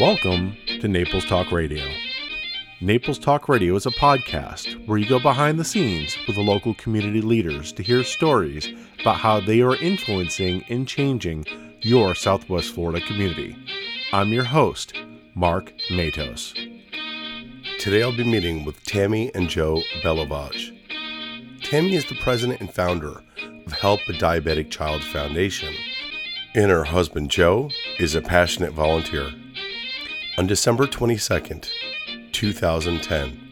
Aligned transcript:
Welcome 0.00 0.56
to 0.80 0.88
Naples 0.88 1.26
Talk 1.26 1.52
Radio. 1.52 1.86
Naples 2.80 3.18
Talk 3.18 3.50
Radio 3.50 3.74
is 3.76 3.84
a 3.84 3.90
podcast 3.90 4.86
where 4.86 4.96
you 4.96 5.06
go 5.06 5.18
behind 5.18 5.60
the 5.60 5.64
scenes 5.64 6.16
with 6.26 6.36
the 6.36 6.42
local 6.42 6.72
community 6.72 7.20
leaders 7.20 7.70
to 7.72 7.82
hear 7.82 8.02
stories 8.02 8.72
about 9.02 9.18
how 9.18 9.40
they 9.40 9.60
are 9.60 9.76
influencing 9.76 10.64
and 10.70 10.88
changing 10.88 11.44
your 11.82 12.14
Southwest 12.14 12.72
Florida 12.72 13.04
community. 13.06 13.54
I'm 14.10 14.32
your 14.32 14.44
host, 14.44 14.94
Mark 15.34 15.74
Matos. 15.90 16.54
Today 17.78 18.02
I'll 18.02 18.16
be 18.16 18.24
meeting 18.24 18.64
with 18.64 18.82
Tammy 18.84 19.30
and 19.34 19.50
Joe 19.50 19.82
Belavage. 20.02 20.74
Tammy 21.62 21.94
is 21.94 22.06
the 22.06 22.16
president 22.22 22.62
and 22.62 22.72
founder 22.72 23.22
of 23.66 23.72
Help 23.72 24.00
a 24.08 24.12
Diabetic 24.12 24.70
Child 24.70 25.04
Foundation, 25.04 25.74
and 26.54 26.70
her 26.70 26.84
husband 26.84 27.30
Joe 27.30 27.68
is 27.98 28.14
a 28.14 28.22
passionate 28.22 28.72
volunteer. 28.72 29.30
On 30.40 30.46
December 30.46 30.86
22, 30.86 31.60
2010, 32.32 33.50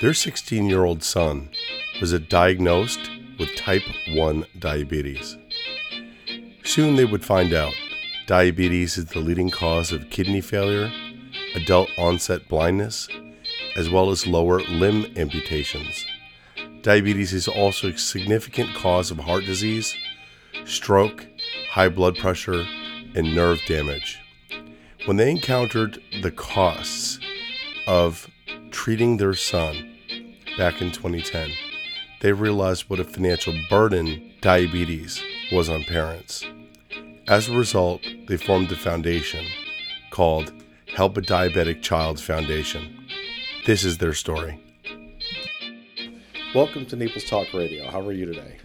their 0.00 0.14
16 0.14 0.68
year 0.68 0.84
old 0.84 1.02
son 1.02 1.50
was 2.00 2.12
diagnosed 2.20 3.10
with 3.36 3.56
type 3.56 3.82
1 4.10 4.46
diabetes. 4.60 5.36
Soon 6.62 6.94
they 6.94 7.04
would 7.04 7.24
find 7.24 7.52
out 7.52 7.74
diabetes 8.28 8.96
is 8.96 9.06
the 9.06 9.18
leading 9.18 9.50
cause 9.50 9.90
of 9.90 10.08
kidney 10.10 10.40
failure, 10.40 10.92
adult 11.56 11.90
onset 11.98 12.48
blindness, 12.48 13.08
as 13.74 13.90
well 13.90 14.08
as 14.08 14.24
lower 14.24 14.60
limb 14.60 15.12
amputations. 15.16 16.06
Diabetes 16.82 17.32
is 17.32 17.48
also 17.48 17.88
a 17.88 17.98
significant 17.98 18.72
cause 18.76 19.10
of 19.10 19.18
heart 19.18 19.46
disease, 19.46 19.96
stroke, 20.64 21.26
high 21.70 21.88
blood 21.88 22.16
pressure, 22.16 22.64
and 23.16 23.34
nerve 23.34 23.60
damage. 23.66 24.20
When 25.06 25.16
they 25.16 25.30
encountered 25.30 25.98
the 26.20 26.30
costs 26.30 27.18
of 27.86 28.28
treating 28.70 29.16
their 29.16 29.32
son 29.32 29.96
back 30.58 30.82
in 30.82 30.92
2010, 30.92 31.50
they 32.20 32.34
realized 32.34 32.90
what 32.90 33.00
a 33.00 33.04
financial 33.04 33.54
burden 33.70 34.30
diabetes 34.42 35.22
was 35.52 35.70
on 35.70 35.84
parents. 35.84 36.44
As 37.28 37.48
a 37.48 37.56
result, 37.56 38.02
they 38.28 38.36
formed 38.36 38.70
a 38.72 38.76
foundation 38.76 39.46
called 40.10 40.52
Help 40.94 41.16
a 41.16 41.22
Diabetic 41.22 41.80
Child 41.80 42.20
Foundation. 42.20 43.06
This 43.64 43.84
is 43.84 43.96
their 43.96 44.12
story. 44.12 44.62
Welcome 46.54 46.84
to 46.86 46.96
Naples 46.96 47.24
Talk 47.24 47.54
Radio. 47.54 47.90
How 47.90 48.00
are 48.00 48.12
you 48.12 48.26
today? 48.26 48.58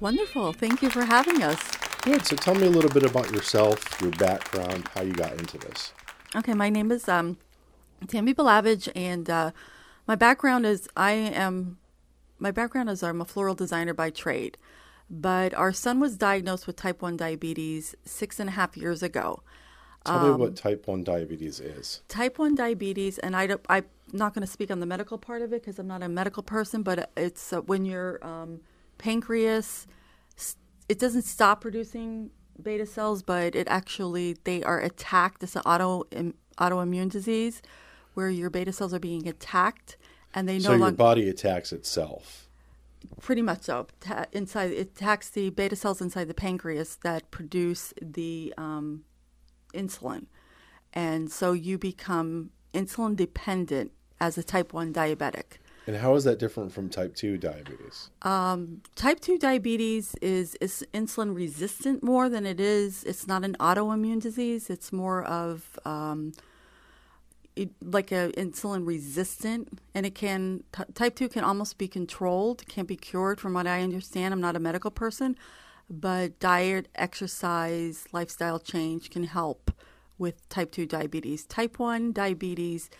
Wonderful. 0.00 0.52
Thank 0.52 0.82
you 0.82 0.90
for 0.90 1.04
having 1.04 1.42
us. 1.42 1.87
Good. 2.02 2.24
So 2.24 2.36
tell 2.36 2.54
me 2.54 2.66
a 2.66 2.70
little 2.70 2.90
bit 2.90 3.04
about 3.04 3.30
yourself, 3.32 4.00
your 4.00 4.12
background, 4.12 4.88
how 4.94 5.02
you 5.02 5.12
got 5.12 5.32
into 5.32 5.58
this. 5.58 5.92
Okay, 6.36 6.54
my 6.54 6.70
name 6.70 6.90
is 6.92 7.08
um, 7.08 7.38
Tammy 8.06 8.34
Belavage, 8.34 8.88
and 8.94 9.28
uh, 9.28 9.50
my 10.06 10.14
background 10.14 10.66
is 10.66 10.88
I 10.96 11.12
am 11.12 11.78
my 12.38 12.50
background 12.50 12.88
is 12.88 13.02
I'm 13.02 13.20
a 13.20 13.24
floral 13.24 13.54
designer 13.54 13.94
by 13.94 14.10
trade, 14.10 14.56
but 15.10 15.52
our 15.54 15.72
son 15.72 15.98
was 15.98 16.16
diagnosed 16.16 16.66
with 16.66 16.76
type 16.76 17.02
one 17.02 17.16
diabetes 17.16 17.94
six 18.04 18.38
and 18.38 18.48
a 18.48 18.52
half 18.52 18.76
years 18.76 19.02
ago. 19.02 19.42
Tell 20.04 20.18
um, 20.18 20.32
me 20.32 20.36
what 20.36 20.56
type 20.56 20.86
one 20.86 21.02
diabetes 21.02 21.60
is. 21.60 22.02
Type 22.08 22.38
one 22.38 22.54
diabetes, 22.54 23.18
and 23.18 23.36
I 23.36 23.56
I'm 23.68 23.84
not 24.12 24.34
going 24.34 24.46
to 24.46 24.52
speak 24.52 24.70
on 24.70 24.80
the 24.80 24.86
medical 24.86 25.18
part 25.18 25.42
of 25.42 25.52
it 25.52 25.62
because 25.62 25.78
I'm 25.78 25.88
not 25.88 26.02
a 26.02 26.08
medical 26.08 26.42
person, 26.42 26.82
but 26.82 27.10
it's 27.16 27.52
uh, 27.52 27.60
when 27.62 27.84
your 27.84 28.24
um, 28.24 28.60
pancreas 28.98 29.86
it 30.88 30.98
doesn't 30.98 31.22
stop 31.22 31.60
producing 31.60 32.30
beta 32.60 32.86
cells, 32.86 33.22
but 33.22 33.54
it 33.54 33.68
actually 33.68 34.36
they 34.44 34.62
are 34.62 34.80
attacked. 34.80 35.42
It's 35.42 35.56
an 35.56 35.62
auto 35.62 36.04
autoimmune 36.58 37.10
disease 37.10 37.62
where 38.14 38.30
your 38.30 38.50
beta 38.50 38.72
cells 38.72 38.92
are 38.92 38.98
being 38.98 39.28
attacked, 39.28 39.96
and 40.34 40.48
they 40.48 40.58
no 40.58 40.70
so 40.70 40.74
your 40.74 40.92
body 40.92 41.28
attacks 41.28 41.72
itself. 41.72 42.48
Pretty 43.20 43.42
much 43.42 43.62
so. 43.62 43.86
Ta- 44.00 44.26
inside 44.32 44.72
it 44.72 44.90
attacks 44.96 45.30
the 45.30 45.50
beta 45.50 45.76
cells 45.76 46.00
inside 46.00 46.28
the 46.28 46.34
pancreas 46.34 46.98
that 47.04 47.30
produce 47.30 47.94
the 48.02 48.52
um, 48.56 49.04
insulin, 49.72 50.26
and 50.92 51.30
so 51.30 51.52
you 51.52 51.78
become 51.78 52.50
insulin 52.74 53.14
dependent 53.14 53.92
as 54.20 54.36
a 54.36 54.42
type 54.42 54.72
one 54.72 54.92
diabetic. 54.92 55.58
And 55.88 55.96
how 55.96 56.14
is 56.16 56.24
that 56.24 56.38
different 56.38 56.70
from 56.70 56.90
type 56.90 57.14
2 57.14 57.38
diabetes? 57.38 58.10
Um, 58.20 58.82
type 58.94 59.20
2 59.20 59.38
diabetes 59.38 60.14
is, 60.20 60.54
is 60.56 60.86
insulin 60.92 61.34
resistant 61.34 62.02
more 62.02 62.28
than 62.28 62.44
it 62.44 62.60
is, 62.60 63.04
it's 63.04 63.26
not 63.26 63.42
an 63.42 63.56
autoimmune 63.58 64.20
disease. 64.20 64.68
It's 64.68 64.92
more 64.92 65.24
of 65.24 65.78
um, 65.86 66.34
it, 67.56 67.70
like 67.82 68.12
a 68.12 68.32
insulin 68.36 68.86
resistant, 68.86 69.80
and 69.94 70.04
it 70.04 70.14
can, 70.14 70.62
t- 70.72 70.84
type 70.92 71.16
2 71.16 71.30
can 71.30 71.42
almost 71.42 71.78
be 71.78 71.88
controlled, 71.88 72.68
can't 72.68 72.86
be 72.86 72.96
cured 72.96 73.40
from 73.40 73.54
what 73.54 73.66
I 73.66 73.80
understand. 73.80 74.34
I'm 74.34 74.42
not 74.42 74.56
a 74.56 74.60
medical 74.60 74.90
person, 74.90 75.36
but 75.88 76.38
diet, 76.38 76.88
exercise, 76.96 78.04
lifestyle 78.12 78.58
change 78.58 79.08
can 79.08 79.24
help 79.24 79.70
with 80.18 80.46
type 80.50 80.70
2 80.70 80.84
diabetes. 80.84 81.46
Type 81.46 81.78
1 81.78 82.12
diabetes 82.12 82.90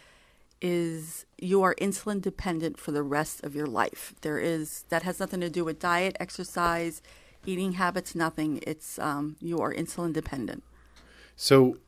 is 0.61 1.27
you 1.39 1.63
are 1.63 1.75
insulin 1.77 2.21
dependent 2.21 2.79
for 2.79 2.93
the 2.93 3.03
rest 3.03 3.45
of 3.45 3.55
your 3.55 3.67
life. 3.67 4.15
There 4.23 4.39
is 4.39 4.85
that 4.89 5.03
has 5.03 5.21
nothing 5.21 5.41
to 5.41 5.51
do 5.51 5.65
with 5.65 5.79
diet, 5.79 6.17
exercise, 6.21 7.03
eating 7.47 7.73
habits, 7.73 8.15
nothing. 8.15 8.61
It's 8.67 8.99
um, 8.99 9.37
you 9.41 9.59
are 9.59 9.73
insulin 9.73 10.13
dependent. 10.13 10.63
So, 11.37 11.79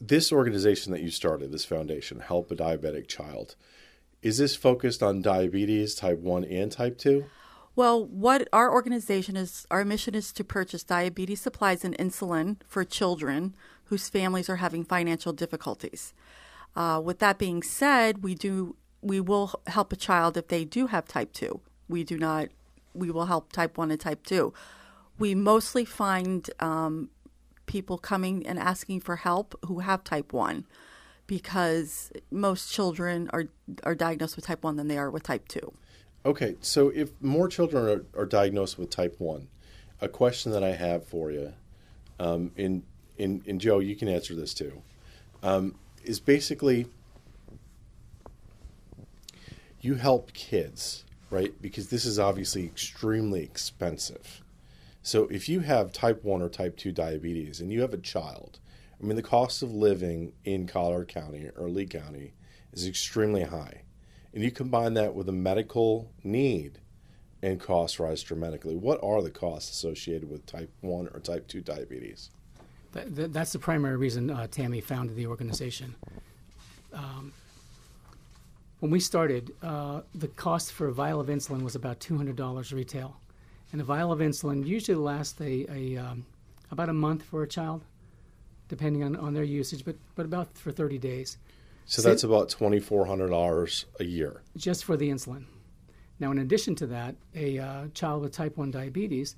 this 0.00 0.32
organization 0.32 0.92
that 0.92 1.02
you 1.02 1.10
started, 1.10 1.52
this 1.52 1.64
foundation, 1.64 2.20
Help 2.20 2.50
a 2.50 2.56
Diabetic 2.56 3.06
Child, 3.06 3.54
is 4.22 4.38
this 4.38 4.56
focused 4.56 5.02
on 5.02 5.22
diabetes 5.22 5.94
type 5.94 6.18
one 6.18 6.44
and 6.44 6.70
type 6.70 6.98
two? 6.98 7.26
Well, 7.74 8.04
what 8.04 8.48
our 8.52 8.70
organization 8.70 9.36
is, 9.36 9.66
our 9.70 9.84
mission 9.84 10.14
is 10.14 10.32
to 10.32 10.44
purchase 10.44 10.82
diabetes 10.82 11.40
supplies 11.40 11.84
and 11.84 11.96
insulin 11.96 12.56
for 12.66 12.84
children 12.84 13.54
whose 13.84 14.08
families 14.08 14.50
are 14.50 14.56
having 14.56 14.84
financial 14.84 15.32
difficulties. 15.32 16.12
Uh, 16.74 17.00
with 17.04 17.18
that 17.18 17.38
being 17.38 17.62
said, 17.62 18.22
we 18.22 18.34
do 18.34 18.76
we 19.02 19.20
will 19.20 19.60
help 19.66 19.92
a 19.92 19.96
child 19.96 20.36
if 20.36 20.48
they 20.48 20.64
do 20.64 20.86
have 20.86 21.06
type 21.06 21.32
two. 21.32 21.60
We 21.88 22.04
do 22.04 22.16
not. 22.16 22.48
We 22.94 23.10
will 23.10 23.26
help 23.26 23.52
type 23.52 23.76
one 23.76 23.90
and 23.90 24.00
type 24.00 24.24
two. 24.24 24.54
We 25.18 25.34
mostly 25.34 25.84
find 25.84 26.48
um, 26.60 27.10
people 27.66 27.98
coming 27.98 28.46
and 28.46 28.58
asking 28.58 29.00
for 29.00 29.16
help 29.16 29.58
who 29.66 29.80
have 29.80 30.04
type 30.04 30.32
one, 30.32 30.66
because 31.26 32.12
most 32.30 32.72
children 32.72 33.28
are 33.32 33.46
are 33.82 33.94
diagnosed 33.94 34.36
with 34.36 34.46
type 34.46 34.62
one 34.62 34.76
than 34.76 34.88
they 34.88 34.98
are 34.98 35.10
with 35.10 35.24
type 35.24 35.48
two. 35.48 35.72
Okay, 36.24 36.56
so 36.60 36.88
if 36.90 37.10
more 37.20 37.48
children 37.48 38.06
are, 38.14 38.20
are 38.20 38.26
diagnosed 38.26 38.78
with 38.78 38.90
type 38.90 39.16
one, 39.18 39.48
a 40.00 40.08
question 40.08 40.52
that 40.52 40.62
I 40.62 40.72
have 40.72 41.04
for 41.04 41.30
you, 41.32 41.52
um, 42.20 42.52
in 42.56 42.84
in 43.18 43.42
in 43.44 43.58
Joe, 43.58 43.80
you 43.80 43.96
can 43.96 44.08
answer 44.08 44.34
this 44.34 44.54
too. 44.54 44.82
Um, 45.42 45.74
is 46.04 46.20
basically 46.20 46.86
you 49.80 49.94
help 49.94 50.32
kids, 50.32 51.04
right? 51.30 51.60
Because 51.60 51.88
this 51.88 52.04
is 52.04 52.18
obviously 52.18 52.64
extremely 52.64 53.42
expensive. 53.42 54.42
So 55.02 55.26
if 55.26 55.48
you 55.48 55.60
have 55.60 55.92
type 55.92 56.22
1 56.24 56.40
or 56.40 56.48
type 56.48 56.76
2 56.76 56.92
diabetes 56.92 57.60
and 57.60 57.72
you 57.72 57.80
have 57.80 57.92
a 57.92 57.98
child, 57.98 58.60
I 59.00 59.04
mean, 59.04 59.16
the 59.16 59.22
cost 59.22 59.62
of 59.62 59.72
living 59.72 60.32
in 60.44 60.68
Collier 60.68 61.04
County 61.04 61.50
or 61.56 61.68
Lee 61.68 61.86
County 61.86 62.34
is 62.72 62.86
extremely 62.86 63.42
high. 63.42 63.82
And 64.32 64.44
you 64.44 64.52
combine 64.52 64.94
that 64.94 65.14
with 65.14 65.28
a 65.28 65.32
medical 65.32 66.12
need 66.22 66.78
and 67.42 67.58
costs 67.58 67.98
rise 67.98 68.22
dramatically. 68.22 68.76
What 68.76 69.02
are 69.02 69.20
the 69.20 69.30
costs 69.30 69.72
associated 69.72 70.30
with 70.30 70.46
type 70.46 70.70
1 70.80 71.08
or 71.12 71.18
type 71.18 71.48
2 71.48 71.60
diabetes? 71.60 72.30
That, 72.92 73.32
that's 73.32 73.52
the 73.52 73.58
primary 73.58 73.96
reason 73.96 74.30
uh, 74.30 74.46
Tammy 74.50 74.80
founded 74.80 75.16
the 75.16 75.26
organization. 75.26 75.94
Um, 76.92 77.32
when 78.80 78.90
we 78.90 79.00
started, 79.00 79.52
uh, 79.62 80.02
the 80.14 80.28
cost 80.28 80.72
for 80.72 80.88
a 80.88 80.92
vial 80.92 81.20
of 81.20 81.28
insulin 81.28 81.62
was 81.62 81.74
about 81.74 82.00
$200 82.00 82.72
retail. 82.72 83.16
And 83.70 83.80
a 83.80 83.84
vial 83.84 84.12
of 84.12 84.18
insulin 84.18 84.66
usually 84.66 84.96
lasts 84.96 85.40
a, 85.40 85.66
a 85.70 85.96
um, 85.96 86.26
about 86.70 86.88
a 86.88 86.92
month 86.92 87.22
for 87.22 87.42
a 87.42 87.48
child, 87.48 87.84
depending 88.68 89.04
on, 89.04 89.16
on 89.16 89.34
their 89.34 89.44
usage, 89.44 89.84
but, 89.84 89.96
but 90.14 90.26
about 90.26 90.58
for 90.58 90.72
30 90.72 90.98
days. 90.98 91.38
So, 91.86 92.02
so 92.02 92.08
that's 92.08 92.24
about 92.24 92.48
$2,400 92.48 93.84
a 94.00 94.04
year. 94.04 94.42
Just 94.56 94.84
for 94.84 94.96
the 94.96 95.08
insulin. 95.08 95.44
Now, 96.20 96.30
in 96.30 96.38
addition 96.38 96.74
to 96.76 96.86
that, 96.88 97.14
a 97.34 97.58
uh, 97.58 97.86
child 97.94 98.22
with 98.22 98.32
type 98.32 98.56
1 98.56 98.70
diabetes 98.70 99.36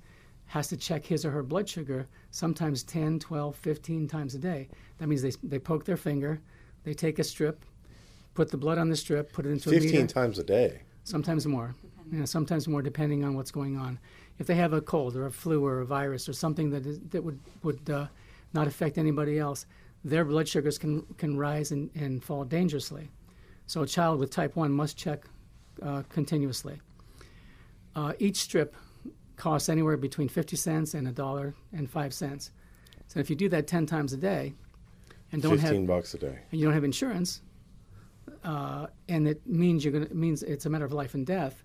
has 0.55 0.69
to 0.69 0.77
check 0.77 1.05
his 1.05 1.25
or 1.25 1.33
her 1.33 1.43
blood 1.43 1.69
sugar 1.69 2.07
sometimes 2.31 2.85
10, 2.85 3.19
12, 3.19 3.57
15 3.57 4.07
times 4.07 4.37
a 4.37 4.39
day. 4.39 4.69
That 4.99 5.09
means 5.09 5.21
they, 5.21 5.33
they 5.43 5.59
poke 5.59 5.85
their 5.85 5.97
finger, 5.97 6.41
they 6.85 6.95
take 6.95 7.19
a 7.19 7.25
strip, 7.25 7.65
put 8.35 8.53
the 8.53 8.57
blood 8.57 8.79
on 8.79 8.89
the 8.89 8.95
strip, 8.95 9.33
put 9.33 9.47
it 9.47 9.51
into 9.51 9.71
15 9.71 9.89
a 9.89 9.93
15 9.93 10.07
times 10.07 10.39
a 10.39 10.45
day. 10.45 10.83
Sometimes 11.03 11.45
more. 11.45 11.75
Yeah, 12.13 12.25
sometimes 12.25 12.69
more 12.69 12.83
depending 12.83 13.25
on 13.25 13.35
what's 13.35 13.51
going 13.51 13.77
on. 13.77 13.99
If 14.39 14.47
they 14.47 14.55
have 14.55 14.73
a 14.73 14.81
cold 14.81 15.17
or 15.17 15.27
a 15.27 15.33
flu 15.33 15.65
or 15.67 15.81
a 15.81 15.85
virus 15.85 16.29
or 16.29 16.33
something 16.33 16.71
that, 16.71 16.87
is, 16.87 17.01
that 17.11 17.25
would, 17.25 17.41
would 17.65 17.91
uh, 17.91 18.07
not 18.53 18.69
affect 18.69 18.97
anybody 18.97 19.41
else, 19.41 19.67
their 20.05 20.25
blood 20.25 20.47
sugars 20.47 20.79
can, 20.79 21.03
can 21.19 21.37
rise 21.37 21.73
and, 21.73 21.91
and 21.97 22.23
fall 22.23 22.45
dangerously. 22.45 23.11
So 23.67 23.83
a 23.83 23.89
child 23.89 24.21
with 24.21 24.31
type 24.31 24.55
1 24.55 24.71
must 24.71 24.97
check 24.97 25.25
uh, 25.83 26.05
continuously. 26.11 26.81
Uh, 27.97 28.13
each 28.21 28.37
strip 28.37 28.77
costs 29.37 29.69
anywhere 29.69 29.97
between 29.97 30.29
50 30.29 30.57
cents 30.57 30.95
and 30.95 31.09
a 31.09 31.13
dollar 31.13 31.55
and 31.73 31.91
five 31.91 32.15
cents. 32.15 32.51
So 33.09 33.21
if 33.21 33.29
you 33.31 33.37
do 33.37 33.49
that 33.51 33.67
10 33.67 33.87
times 33.87 34.13
a 34.13 34.17
day 34.17 34.55
and 35.33 35.43
don't 35.43 35.59
have 35.59 35.71
Fifteen 35.71 35.87
bucks 35.87 36.15
a 36.15 36.19
day. 36.19 36.39
and 36.51 36.61
you 36.61 36.67
don't 36.67 36.75
have 36.75 36.85
insurance, 36.85 37.43
uh, 38.45 38.87
and 39.09 39.27
it 39.27 39.47
means 39.47 39.85
you're 39.85 39.93
gonna 39.93 40.05
it 40.07 40.15
means 40.15 40.43
it's 40.43 40.67
a 40.67 40.71
matter 40.71 40.85
of 40.85 40.93
life 40.93 41.15
and 41.15 41.27
death. 41.27 41.63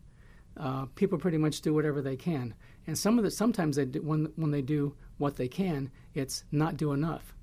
Uh, 0.58 0.86
people 0.96 1.18
pretty 1.18 1.38
much 1.38 1.62
do 1.62 1.74
whatever 1.74 2.02
they 2.02 2.16
can, 2.18 2.54
and 2.88 2.98
some 2.98 3.18
of 3.18 3.24
the 3.24 3.32
sometimes 3.32 3.76
they 3.76 3.86
do, 3.86 4.02
when 4.02 4.32
when 4.36 4.52
they 4.52 4.62
do 4.62 4.96
what 5.18 5.36
they 5.36 5.48
can, 5.48 5.92
it's 6.14 6.44
not 6.52 6.78
do 6.78 6.92
enough. 6.94 7.34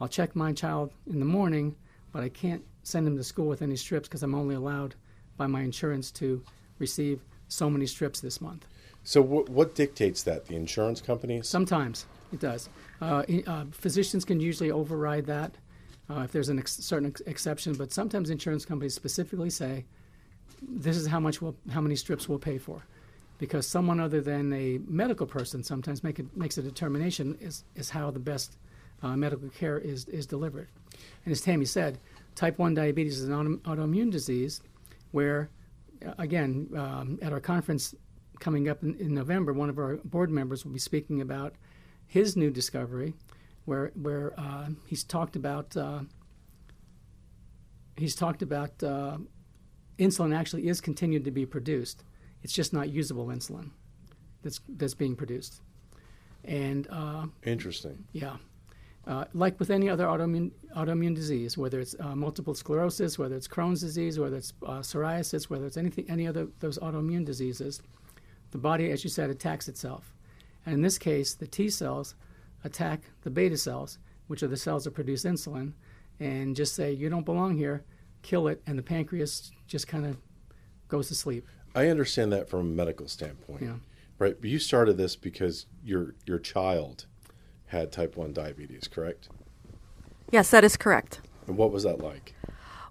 I'll 0.00 0.08
check 0.08 0.36
my 0.36 0.52
child 0.52 0.92
in 1.06 1.18
the 1.18 1.24
morning, 1.26 1.74
but 2.12 2.22
I 2.22 2.28
can't 2.28 2.62
send 2.84 3.06
him 3.06 3.16
to 3.16 3.24
school 3.24 3.48
with 3.48 3.62
any 3.62 3.76
strips 3.76 4.08
because 4.08 4.22
I'm 4.22 4.34
only 4.34 4.54
allowed 4.54 4.94
by 5.36 5.46
my 5.46 5.62
insurance 5.62 6.10
to 6.12 6.42
receive 6.78 7.24
so 7.48 7.68
many 7.68 7.86
strips 7.86 8.20
this 8.20 8.40
month. 8.40 8.66
So 9.08 9.22
wh- 9.22 9.48
what 9.48 9.74
dictates 9.74 10.22
that? 10.24 10.44
The 10.48 10.54
insurance 10.54 11.00
companies? 11.00 11.48
Sometimes 11.48 12.04
it 12.30 12.40
does. 12.40 12.68
Uh, 13.00 13.22
uh, 13.46 13.64
physicians 13.70 14.22
can 14.22 14.38
usually 14.38 14.70
override 14.70 15.24
that 15.24 15.54
uh, 16.10 16.20
if 16.24 16.32
there's 16.32 16.50
a 16.50 16.54
ex- 16.54 16.76
certain 16.76 17.08
ex- 17.08 17.22
exception, 17.22 17.72
but 17.72 17.90
sometimes 17.90 18.28
insurance 18.28 18.66
companies 18.66 18.94
specifically 18.94 19.48
say, 19.48 19.86
"This 20.60 20.94
is 20.98 21.06
how 21.06 21.20
much 21.20 21.40
we'll, 21.40 21.56
how 21.70 21.80
many 21.80 21.96
strips 21.96 22.28
we'll 22.28 22.38
pay 22.38 22.58
for," 22.58 22.84
because 23.38 23.66
someone 23.66 23.98
other 23.98 24.20
than 24.20 24.52
a 24.52 24.78
medical 24.86 25.26
person 25.26 25.64
sometimes 25.64 26.04
make 26.04 26.18
it, 26.18 26.26
makes 26.36 26.58
a 26.58 26.62
determination 26.62 27.38
is 27.40 27.64
is 27.76 27.88
how 27.88 28.10
the 28.10 28.20
best 28.20 28.58
uh, 29.02 29.16
medical 29.16 29.48
care 29.48 29.78
is 29.78 30.04
is 30.08 30.26
delivered. 30.26 30.68
And 31.24 31.32
as 31.32 31.40
Tammy 31.40 31.64
said, 31.64 31.96
type 32.34 32.58
one 32.58 32.74
diabetes 32.74 33.20
is 33.20 33.28
an 33.28 33.32
auto- 33.32 33.56
autoimmune 33.70 34.10
disease 34.10 34.60
where, 35.12 35.48
uh, 36.04 36.12
again, 36.18 36.68
um, 36.76 37.18
at 37.22 37.32
our 37.32 37.40
conference 37.40 37.94
coming 38.40 38.68
up 38.68 38.82
in, 38.82 38.94
in 38.96 39.14
November, 39.14 39.52
one 39.52 39.70
of 39.70 39.78
our 39.78 39.96
board 40.04 40.30
members 40.30 40.64
will 40.64 40.72
be 40.72 40.78
speaking 40.78 41.20
about 41.20 41.54
his 42.06 42.36
new 42.36 42.50
discovery, 42.50 43.14
where 43.64 43.92
where 43.94 44.32
uh, 44.38 44.68
he's 44.86 45.04
talked 45.04 45.36
about 45.36 45.76
uh, 45.76 46.00
he's 47.96 48.14
talked 48.14 48.42
about 48.42 48.82
uh, 48.82 49.18
insulin 49.98 50.36
actually 50.36 50.68
is 50.68 50.80
continued 50.80 51.24
to 51.24 51.30
be 51.30 51.44
produced. 51.46 52.04
It's 52.42 52.52
just 52.52 52.72
not 52.72 52.88
usable 52.90 53.26
insulin 53.26 53.70
that's 54.42 54.60
that's 54.68 54.94
being 54.94 55.16
produced, 55.16 55.60
and 56.44 56.86
uh, 56.90 57.26
Interesting. 57.44 58.04
yeah. 58.12 58.36
Uh, 59.06 59.24
like 59.32 59.58
with 59.58 59.70
any 59.70 59.88
other 59.88 60.04
autoimmune, 60.04 60.50
autoimmune 60.76 61.14
disease, 61.14 61.56
whether 61.56 61.80
it's 61.80 61.94
uh, 61.98 62.14
multiple 62.14 62.54
sclerosis, 62.54 63.18
whether 63.18 63.34
it's 63.36 63.48
Crohn's 63.48 63.80
disease, 63.80 64.18
whether 64.18 64.36
it's 64.36 64.52
uh, 64.66 64.80
psoriasis, 64.80 65.44
whether 65.44 65.64
it's 65.64 65.78
anything, 65.78 66.04
any 66.10 66.26
other 66.26 66.46
those 66.60 66.78
autoimmune 66.78 67.24
diseases, 67.24 67.80
the 68.50 68.58
body, 68.58 68.90
as 68.90 69.04
you 69.04 69.10
said, 69.10 69.30
attacks 69.30 69.68
itself. 69.68 70.14
And 70.64 70.74
in 70.74 70.82
this 70.82 70.98
case, 70.98 71.34
the 71.34 71.46
T 71.46 71.70
cells 71.70 72.14
attack 72.64 73.02
the 73.22 73.30
beta 73.30 73.56
cells, 73.56 73.98
which 74.26 74.42
are 74.42 74.48
the 74.48 74.56
cells 74.56 74.84
that 74.84 74.92
produce 74.92 75.24
insulin, 75.24 75.72
and 76.20 76.56
just 76.56 76.74
say, 76.74 76.92
you 76.92 77.08
don't 77.08 77.24
belong 77.24 77.56
here, 77.56 77.84
kill 78.22 78.48
it, 78.48 78.62
and 78.66 78.78
the 78.78 78.82
pancreas 78.82 79.52
just 79.66 79.86
kind 79.86 80.04
of 80.06 80.16
goes 80.88 81.08
to 81.08 81.14
sleep. 81.14 81.46
I 81.74 81.88
understand 81.88 82.32
that 82.32 82.48
from 82.48 82.60
a 82.60 82.64
medical 82.64 83.08
standpoint. 83.08 83.62
Yeah. 83.62 83.74
Right. 84.18 84.40
But 84.40 84.50
you 84.50 84.58
started 84.58 84.96
this 84.96 85.14
because 85.14 85.66
your 85.84 86.14
your 86.26 86.38
child 86.40 87.06
had 87.66 87.92
type 87.92 88.16
one 88.16 88.32
diabetes, 88.32 88.88
correct? 88.88 89.28
Yes, 90.30 90.50
that 90.50 90.64
is 90.64 90.76
correct. 90.76 91.20
And 91.46 91.56
what 91.56 91.70
was 91.70 91.84
that 91.84 92.00
like? 92.00 92.34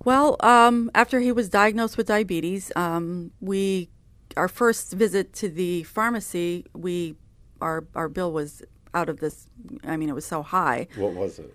Well, 0.05 0.37
um, 0.39 0.89
after 0.95 1.19
he 1.19 1.31
was 1.31 1.49
diagnosed 1.49 1.97
with 1.97 2.07
diabetes, 2.07 2.71
um, 2.75 3.31
we 3.41 3.89
our 4.37 4.47
first 4.47 4.93
visit 4.93 5.33
to 5.33 5.49
the 5.49 5.83
pharmacy, 5.83 6.65
we 6.73 7.15
our 7.61 7.85
our 7.95 8.07
bill 8.09 8.31
was 8.31 8.61
out 8.93 9.09
of 9.09 9.19
this. 9.19 9.47
I 9.83 9.97
mean, 9.97 10.09
it 10.09 10.15
was 10.15 10.25
so 10.25 10.41
high, 10.43 10.87
What 10.95 11.13
was 11.13 11.39
it? 11.39 11.53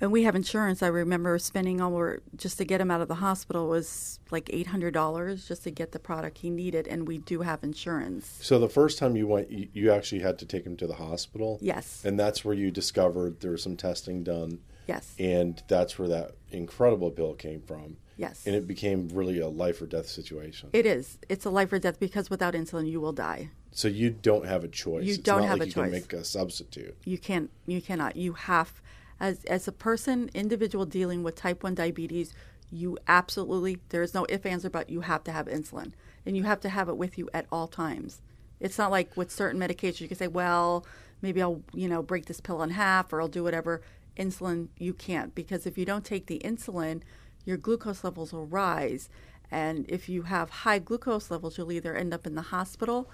and 0.00 0.10
we 0.10 0.24
have 0.24 0.34
insurance. 0.34 0.82
I 0.82 0.88
remember 0.88 1.38
spending 1.38 1.80
over 1.80 2.20
just 2.36 2.58
to 2.58 2.64
get 2.64 2.80
him 2.80 2.90
out 2.90 3.00
of 3.00 3.08
the 3.08 3.14
hospital 3.16 3.68
was 3.68 4.18
like 4.30 4.50
eight 4.52 4.66
hundred 4.66 4.92
dollars 4.92 5.46
just 5.46 5.62
to 5.64 5.70
get 5.70 5.92
the 5.92 5.98
product 5.98 6.38
he 6.38 6.50
needed, 6.50 6.88
and 6.88 7.06
we 7.06 7.18
do 7.18 7.42
have 7.42 7.62
insurance. 7.62 8.38
So 8.42 8.58
the 8.58 8.68
first 8.68 8.98
time 8.98 9.16
you 9.16 9.26
went, 9.26 9.50
you, 9.50 9.68
you 9.72 9.92
actually 9.92 10.22
had 10.22 10.38
to 10.40 10.46
take 10.46 10.64
him 10.66 10.76
to 10.78 10.86
the 10.86 10.94
hospital. 10.96 11.58
Yes, 11.62 12.02
And 12.04 12.18
that's 12.18 12.44
where 12.44 12.54
you 12.54 12.70
discovered 12.70 13.40
there 13.40 13.52
was 13.52 13.62
some 13.62 13.76
testing 13.76 14.24
done, 14.24 14.60
yes, 14.88 15.14
and 15.18 15.62
that's 15.68 15.98
where 15.98 16.08
that 16.08 16.32
incredible 16.50 17.10
bill 17.10 17.34
came 17.34 17.60
from. 17.62 17.96
Yes. 18.16 18.46
And 18.46 18.54
it 18.54 18.66
became 18.66 19.08
really 19.08 19.38
a 19.40 19.48
life 19.48 19.80
or 19.82 19.86
death 19.86 20.08
situation. 20.08 20.70
It 20.72 20.86
is. 20.86 21.18
It's 21.28 21.44
a 21.44 21.50
life 21.50 21.72
or 21.72 21.78
death 21.78 21.98
because 22.00 22.30
without 22.30 22.54
insulin, 22.54 22.88
you 22.90 23.00
will 23.00 23.12
die. 23.12 23.50
so 23.72 23.88
you 23.88 24.10
don't 24.10 24.46
have 24.46 24.62
a 24.64 24.68
choice. 24.68 25.04
You 25.04 25.14
it's 25.14 25.22
don't 25.22 25.40
not 25.40 25.48
have 25.48 25.58
like 25.58 25.66
a 25.66 25.68
you 25.68 25.74
can 25.74 25.82
choice. 25.84 25.92
make 25.92 26.12
a 26.12 26.24
substitute. 26.24 26.96
You 27.04 27.18
can't. 27.18 27.50
You 27.66 27.80
cannot. 27.82 28.16
You 28.16 28.34
have, 28.34 28.80
as 29.20 29.44
as 29.44 29.66
a 29.68 29.72
person, 29.72 30.30
individual 30.34 30.86
dealing 30.86 31.22
with 31.22 31.34
type 31.34 31.62
one 31.64 31.74
diabetes, 31.74 32.32
you 32.70 32.98
absolutely 33.08 33.78
there 33.90 34.02
is 34.02 34.14
no 34.14 34.24
if 34.28 34.46
ands 34.46 34.64
or 34.64 34.70
but. 34.70 34.90
You 34.90 35.00
have 35.02 35.24
to 35.24 35.32
have 35.32 35.46
insulin, 35.46 35.92
and 36.24 36.36
you 36.36 36.44
have 36.44 36.60
to 36.60 36.68
have 36.68 36.88
it 36.88 36.96
with 36.96 37.18
you 37.18 37.28
at 37.34 37.46
all 37.50 37.66
times. 37.68 38.20
It's 38.60 38.78
not 38.78 38.90
like 38.90 39.16
with 39.16 39.30
certain 39.30 39.60
medications 39.60 40.00
you 40.00 40.08
can 40.08 40.16
say, 40.16 40.28
well, 40.28 40.86
maybe 41.20 41.42
I'll 41.42 41.62
you 41.72 41.88
know 41.88 42.02
break 42.02 42.26
this 42.26 42.40
pill 42.40 42.62
in 42.62 42.70
half 42.70 43.12
or 43.12 43.20
I'll 43.20 43.28
do 43.28 43.42
whatever. 43.42 43.82
Insulin, 44.16 44.68
you 44.78 44.94
can't 44.94 45.34
because 45.34 45.66
if 45.66 45.76
you 45.76 45.84
don't 45.84 46.04
take 46.04 46.26
the 46.26 46.40
insulin, 46.44 47.02
your 47.44 47.56
glucose 47.56 48.04
levels 48.04 48.32
will 48.32 48.46
rise, 48.46 49.08
and 49.50 49.84
if 49.88 50.08
you 50.08 50.22
have 50.22 50.50
high 50.50 50.78
glucose 50.78 51.30
levels, 51.30 51.58
you'll 51.58 51.72
either 51.72 51.94
end 51.94 52.12
up 52.12 52.26
in 52.26 52.34
the 52.34 52.42
hospital 52.42 53.10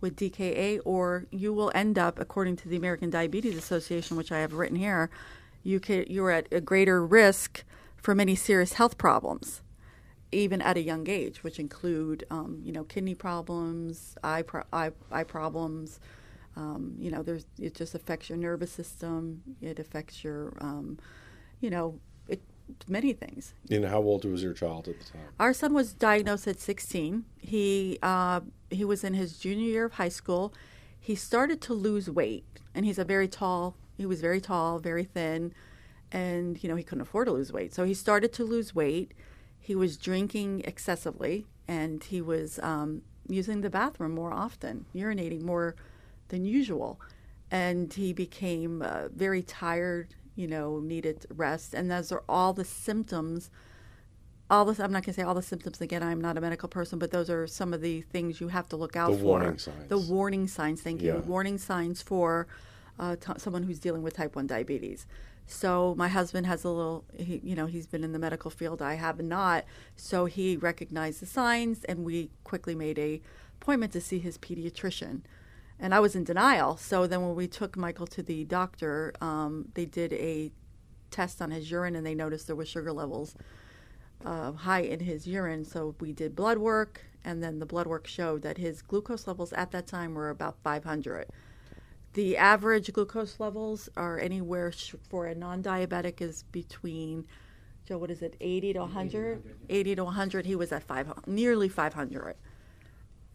with 0.00 0.16
DKA, 0.16 0.80
or 0.84 1.26
you 1.30 1.52
will 1.52 1.70
end 1.74 1.98
up, 1.98 2.18
according 2.18 2.56
to 2.56 2.68
the 2.68 2.76
American 2.76 3.10
Diabetes 3.10 3.56
Association, 3.56 4.16
which 4.16 4.32
I 4.32 4.38
have 4.38 4.54
written 4.54 4.76
here, 4.76 5.10
you 5.62 5.78
could, 5.78 6.08
you're 6.08 6.30
at 6.30 6.46
a 6.52 6.60
greater 6.60 7.04
risk 7.04 7.64
for 7.96 8.14
many 8.14 8.34
serious 8.34 8.74
health 8.74 8.96
problems, 8.96 9.60
even 10.32 10.62
at 10.62 10.76
a 10.76 10.80
young 10.80 11.08
age, 11.08 11.42
which 11.42 11.58
include, 11.58 12.24
um, 12.30 12.60
you 12.64 12.72
know, 12.72 12.84
kidney 12.84 13.14
problems, 13.14 14.16
eye, 14.24 14.42
pro- 14.42 14.64
eye, 14.72 14.92
eye 15.10 15.24
problems. 15.24 16.00
Um, 16.56 16.94
you 16.98 17.10
know, 17.10 17.22
there's 17.22 17.46
it 17.58 17.74
just 17.74 17.94
affects 17.94 18.28
your 18.28 18.38
nervous 18.38 18.72
system. 18.72 19.42
It 19.60 19.78
affects 19.78 20.24
your, 20.24 20.54
um, 20.60 20.98
you 21.60 21.70
know, 21.70 22.00
many 22.88 23.12
things. 23.12 23.54
And 23.70 23.84
how 23.84 24.00
old 24.00 24.24
was 24.24 24.42
your 24.42 24.52
child 24.52 24.88
at 24.88 24.98
the 24.98 25.04
time? 25.04 25.28
Our 25.38 25.52
son 25.52 25.74
was 25.74 25.92
diagnosed 25.92 26.46
at 26.46 26.60
16. 26.60 27.24
He 27.38 27.98
uh, 28.02 28.40
he 28.70 28.84
was 28.84 29.04
in 29.04 29.14
his 29.14 29.38
junior 29.38 29.66
year 29.66 29.84
of 29.86 29.94
high 29.94 30.08
school. 30.08 30.54
He 30.98 31.14
started 31.14 31.60
to 31.62 31.74
lose 31.74 32.08
weight, 32.10 32.44
and 32.74 32.84
he's 32.84 32.98
a 32.98 33.04
very 33.04 33.28
tall. 33.28 33.76
He 33.96 34.06
was 34.06 34.20
very 34.20 34.40
tall, 34.40 34.78
very 34.78 35.04
thin, 35.04 35.52
and 36.12 36.62
you 36.62 36.68
know 36.68 36.76
he 36.76 36.84
couldn't 36.84 37.02
afford 37.02 37.26
to 37.26 37.32
lose 37.32 37.52
weight. 37.52 37.74
So 37.74 37.84
he 37.84 37.94
started 37.94 38.32
to 38.34 38.44
lose 38.44 38.74
weight. 38.74 39.12
He 39.58 39.74
was 39.74 39.96
drinking 39.96 40.62
excessively, 40.64 41.46
and 41.68 42.02
he 42.02 42.20
was 42.20 42.58
um, 42.60 43.02
using 43.28 43.60
the 43.60 43.70
bathroom 43.70 44.14
more 44.14 44.32
often, 44.32 44.86
urinating 44.94 45.42
more 45.42 45.76
than 46.28 46.44
usual, 46.44 47.00
and 47.50 47.92
he 47.92 48.12
became 48.12 48.82
uh, 48.82 49.08
very 49.08 49.42
tired. 49.42 50.14
You 50.40 50.48
know, 50.48 50.80
needed 50.80 51.26
rest, 51.36 51.74
and 51.74 51.90
those 51.90 52.10
are 52.10 52.22
all 52.28 52.52
the 52.54 52.64
symptoms 52.64 53.50
all 54.52 54.64
this 54.64 54.80
i'm 54.80 54.90
not 54.90 55.04
going 55.04 55.14
to 55.14 55.20
say 55.20 55.22
all 55.22 55.32
the 55.34 55.42
symptoms 55.42 55.80
again 55.80 56.02
i'm 56.02 56.20
not 56.20 56.36
a 56.36 56.40
medical 56.40 56.68
person 56.68 56.98
but 56.98 57.12
those 57.12 57.30
are 57.30 57.46
some 57.46 57.72
of 57.72 57.80
the 57.80 58.00
things 58.00 58.40
you 58.40 58.48
have 58.48 58.68
to 58.68 58.74
look 58.76 58.96
out 58.96 59.12
The 59.12 59.18
for. 59.18 59.24
warning 59.24 59.58
signs. 59.58 59.88
the 59.88 59.98
warning 59.98 60.48
signs 60.48 60.80
thank 60.82 61.02
you. 61.02 61.12
Yeah. 61.14 61.20
warning 61.20 61.56
signs 61.56 62.02
for 62.02 62.48
uh, 62.98 63.14
t- 63.14 63.32
someone 63.36 63.62
who's 63.62 63.78
dealing 63.78 64.02
with 64.02 64.14
type 64.16 64.34
1 64.34 64.48
diabetes. 64.48 65.06
So 65.46 65.94
my 65.96 66.08
husband 66.08 66.48
has 66.48 66.64
a 66.64 66.68
little 66.68 67.04
he, 67.16 67.40
you 67.44 67.54
know 67.54 67.66
he's 67.66 67.86
been 67.86 68.02
in 68.02 68.12
the 68.12 68.18
medical 68.18 68.50
field. 68.50 68.82
I 68.82 68.94
have 68.94 69.20
not. 69.22 69.64
So 69.94 70.24
he 70.24 70.56
recognized 70.56 71.22
the 71.22 71.26
signs 71.26 71.84
and 71.84 72.04
we 72.04 72.30
quickly 72.42 72.74
made 72.74 72.98
a 72.98 73.20
appointment 73.60 73.92
to 73.92 74.00
see 74.00 74.18
his 74.18 74.36
pediatrician 74.36 75.20
and 75.80 75.94
i 75.94 75.98
was 75.98 76.14
in 76.14 76.22
denial 76.22 76.76
so 76.76 77.06
then 77.06 77.22
when 77.22 77.34
we 77.34 77.48
took 77.48 77.76
michael 77.76 78.06
to 78.06 78.22
the 78.22 78.44
doctor 78.44 79.12
um, 79.20 79.66
they 79.74 79.86
did 79.86 80.12
a 80.12 80.52
test 81.10 81.42
on 81.42 81.50
his 81.50 81.70
urine 81.70 81.96
and 81.96 82.06
they 82.06 82.14
noticed 82.14 82.46
there 82.46 82.54
were 82.54 82.64
sugar 82.64 82.92
levels 82.92 83.34
uh, 84.24 84.52
high 84.52 84.80
in 84.80 85.00
his 85.00 85.26
urine. 85.26 85.64
So 85.64 85.94
we 86.00 86.12
did 86.12 86.36
blood 86.36 86.58
work, 86.58 87.04
and 87.24 87.42
then 87.42 87.58
the 87.58 87.66
blood 87.66 87.86
work 87.86 88.06
showed 88.06 88.42
that 88.42 88.58
his 88.58 88.82
glucose 88.82 89.26
levels 89.26 89.52
at 89.52 89.70
that 89.72 89.86
time 89.86 90.14
were 90.14 90.30
about 90.30 90.56
500. 90.62 91.26
The 92.12 92.36
average 92.36 92.92
glucose 92.92 93.38
levels 93.38 93.88
are 93.96 94.18
anywhere 94.18 94.72
sh- 94.72 94.94
for 95.08 95.26
a 95.26 95.34
non-diabetic 95.34 96.20
is 96.20 96.42
between, 96.50 97.24
Joe, 97.86 97.98
what 97.98 98.10
is 98.10 98.20
it, 98.20 98.36
80 98.40 98.72
to 98.74 98.80
100? 98.80 99.42
80 99.68 99.94
to 99.96 100.04
100. 100.04 100.46
He 100.46 100.56
was 100.56 100.72
at 100.72 100.82
five, 100.82 101.12
nearly 101.26 101.68
500. 101.68 102.34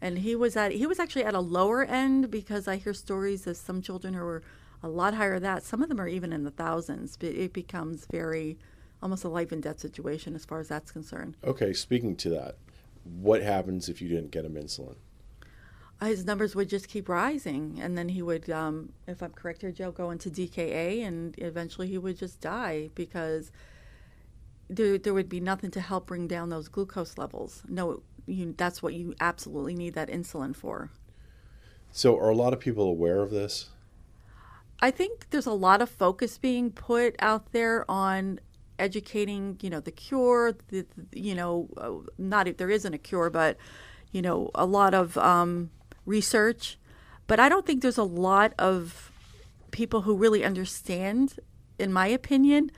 And 0.00 0.18
he 0.18 0.36
was 0.36 0.56
at 0.56 0.72
he 0.72 0.86
was 0.86 0.98
actually 0.98 1.24
at 1.24 1.34
a 1.34 1.40
lower 1.40 1.84
end 1.84 2.30
because 2.30 2.68
I 2.68 2.76
hear 2.76 2.94
stories 2.94 3.46
of 3.46 3.56
some 3.56 3.80
children 3.80 4.14
who 4.14 4.24
were 4.24 4.42
a 4.82 4.88
lot 4.88 5.14
higher 5.14 5.34
than 5.34 5.44
that. 5.44 5.62
Some 5.62 5.82
of 5.82 5.88
them 5.88 6.00
are 6.00 6.08
even 6.08 6.32
in 6.32 6.44
the 6.44 6.50
thousands. 6.50 7.16
But 7.16 7.30
it 7.30 7.52
becomes 7.52 8.06
very 8.10 8.58
almost 9.02 9.24
a 9.24 9.28
life 9.28 9.52
and 9.52 9.62
death 9.62 9.80
situation 9.80 10.34
as 10.34 10.44
far 10.44 10.60
as 10.60 10.68
that's 10.68 10.90
concerned. 10.90 11.36
Okay, 11.44 11.72
speaking 11.72 12.16
to 12.16 12.30
that, 12.30 12.56
what 13.04 13.42
happens 13.42 13.88
if 13.88 14.00
you 14.00 14.08
didn't 14.08 14.30
get 14.30 14.44
him 14.44 14.54
insulin? 14.54 14.96
his 16.02 16.26
numbers 16.26 16.54
would 16.54 16.68
just 16.68 16.88
keep 16.88 17.08
rising, 17.08 17.78
and 17.80 17.96
then 17.96 18.10
he 18.10 18.20
would, 18.20 18.50
um, 18.50 18.92
if 19.06 19.22
I'm 19.22 19.32
correct 19.32 19.62
here, 19.62 19.72
Joe, 19.72 19.90
go 19.90 20.10
into 20.10 20.28
DKA, 20.28 21.02
and 21.02 21.34
eventually 21.38 21.88
he 21.88 21.96
would 21.96 22.18
just 22.18 22.40
die 22.40 22.90
because 22.94 23.50
there 24.68 24.98
there 24.98 25.14
would 25.14 25.28
be 25.28 25.40
nothing 25.40 25.70
to 25.70 25.80
help 25.80 26.06
bring 26.06 26.26
down 26.26 26.50
those 26.50 26.68
glucose 26.68 27.16
levels. 27.16 27.62
No, 27.68 28.02
you, 28.26 28.54
that's 28.56 28.82
what 28.82 28.94
you 28.94 29.14
absolutely 29.20 29.74
need 29.74 29.94
that 29.94 30.08
insulin 30.08 30.54
for. 30.54 30.90
So, 31.92 32.18
are 32.18 32.28
a 32.28 32.34
lot 32.34 32.52
of 32.52 32.60
people 32.60 32.84
aware 32.84 33.22
of 33.22 33.30
this? 33.30 33.70
I 34.80 34.90
think 34.90 35.30
there's 35.30 35.46
a 35.46 35.52
lot 35.52 35.80
of 35.80 35.88
focus 35.88 36.36
being 36.36 36.70
put 36.70 37.16
out 37.18 37.52
there 37.52 37.90
on 37.90 38.40
educating, 38.78 39.58
you 39.62 39.70
know, 39.70 39.80
the 39.80 39.90
cure. 39.90 40.54
The, 40.68 40.86
you 41.12 41.34
know, 41.34 41.68
uh, 41.76 42.10
not 42.18 42.46
if 42.46 42.58
there 42.58 42.70
isn't 42.70 42.92
a 42.92 42.98
cure, 42.98 43.30
but 43.30 43.56
you 44.12 44.22
know, 44.22 44.50
a 44.54 44.66
lot 44.66 44.94
of 44.94 45.16
um, 45.18 45.70
research. 46.04 46.78
But 47.26 47.40
I 47.40 47.48
don't 47.48 47.66
think 47.66 47.82
there's 47.82 47.98
a 47.98 48.04
lot 48.04 48.52
of 48.58 49.10
people 49.70 50.02
who 50.02 50.16
really 50.16 50.44
understand, 50.44 51.38
in 51.78 51.92
my 51.92 52.06
opinion, 52.06 52.70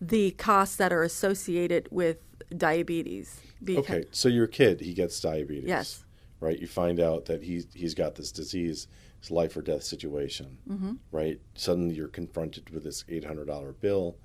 the 0.00 0.32
costs 0.32 0.76
that 0.76 0.92
are 0.92 1.02
associated 1.02 1.88
with 1.90 2.18
diabetes. 2.56 3.40
Because, 3.62 3.84
okay, 3.84 4.04
so 4.10 4.28
your 4.28 4.46
kid, 4.46 4.80
he 4.80 4.94
gets 4.94 5.20
diabetes. 5.20 5.68
Yes. 5.68 6.04
Right? 6.40 6.58
You 6.58 6.66
find 6.66 7.00
out 7.00 7.24
that 7.26 7.42
he's, 7.42 7.66
he's 7.74 7.94
got 7.94 8.14
this 8.14 8.30
disease, 8.30 8.86
it's 9.18 9.30
life 9.30 9.56
or 9.56 9.62
death 9.62 9.82
situation. 9.82 10.58
Mm-hmm. 10.68 10.92
Right? 11.10 11.40
Suddenly 11.54 11.94
you're 11.94 12.08
confronted 12.08 12.70
with 12.70 12.84
this 12.84 13.04
$800 13.04 13.80
bill 13.80 14.16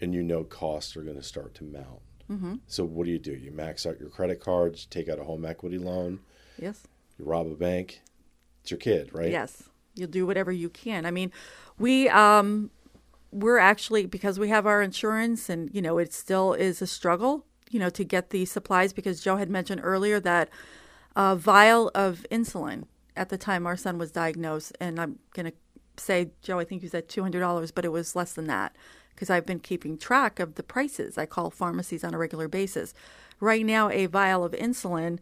and 0.00 0.12
you 0.12 0.22
know 0.22 0.44
costs 0.44 0.96
are 0.96 1.02
going 1.02 1.16
to 1.16 1.22
start 1.22 1.54
to 1.54 1.64
mount. 1.64 2.00
Mm-hmm. 2.30 2.54
So 2.66 2.84
what 2.84 3.06
do 3.06 3.12
you 3.12 3.18
do? 3.18 3.32
You 3.32 3.52
max 3.52 3.86
out 3.86 4.00
your 4.00 4.08
credit 4.08 4.40
cards, 4.40 4.86
take 4.86 5.08
out 5.08 5.18
a 5.18 5.24
home 5.24 5.44
equity 5.44 5.78
loan. 5.78 6.20
Yes. 6.58 6.82
You 7.18 7.24
rob 7.24 7.46
a 7.46 7.54
bank. 7.54 8.00
It's 8.62 8.70
your 8.70 8.78
kid, 8.78 9.10
right? 9.12 9.30
Yes. 9.30 9.64
You'll 9.94 10.08
do 10.08 10.26
whatever 10.26 10.52
you 10.52 10.68
can. 10.68 11.06
I 11.06 11.10
mean, 11.10 11.32
we 11.78 12.08
um 12.08 12.70
we're 13.30 13.58
actually 13.58 14.06
because 14.06 14.38
we 14.38 14.48
have 14.48 14.66
our 14.66 14.82
insurance 14.82 15.48
and 15.48 15.70
you 15.74 15.82
know 15.82 15.98
it 15.98 16.12
still 16.12 16.52
is 16.52 16.82
a 16.82 16.86
struggle 16.86 17.46
you 17.72 17.80
know 17.80 17.90
to 17.90 18.04
get 18.04 18.30
the 18.30 18.44
supplies 18.44 18.92
because 18.92 19.22
joe 19.22 19.36
had 19.36 19.50
mentioned 19.50 19.80
earlier 19.82 20.20
that 20.20 20.48
a 21.16 21.34
vial 21.34 21.90
of 21.94 22.24
insulin 22.30 22.84
at 23.16 23.28
the 23.28 23.38
time 23.38 23.66
our 23.66 23.76
son 23.76 23.98
was 23.98 24.12
diagnosed 24.12 24.76
and 24.80 25.00
i'm 25.00 25.18
going 25.34 25.46
to 25.46 25.52
say 25.96 26.30
joe 26.42 26.58
i 26.58 26.64
think 26.64 26.82
you 26.82 26.88
said 26.88 27.08
$200 27.08 27.72
but 27.74 27.84
it 27.84 27.92
was 27.92 28.16
less 28.16 28.32
than 28.32 28.46
that 28.46 28.76
because 29.14 29.30
i've 29.30 29.46
been 29.46 29.60
keeping 29.60 29.98
track 29.98 30.38
of 30.40 30.54
the 30.54 30.62
prices. 30.62 31.18
I 31.18 31.26
call 31.26 31.50
pharmacies 31.50 32.02
on 32.04 32.14
a 32.14 32.18
regular 32.18 32.48
basis. 32.48 32.94
Right 33.40 33.64
now 33.64 33.90
a 33.90 34.06
vial 34.06 34.44
of 34.44 34.52
insulin 34.52 35.18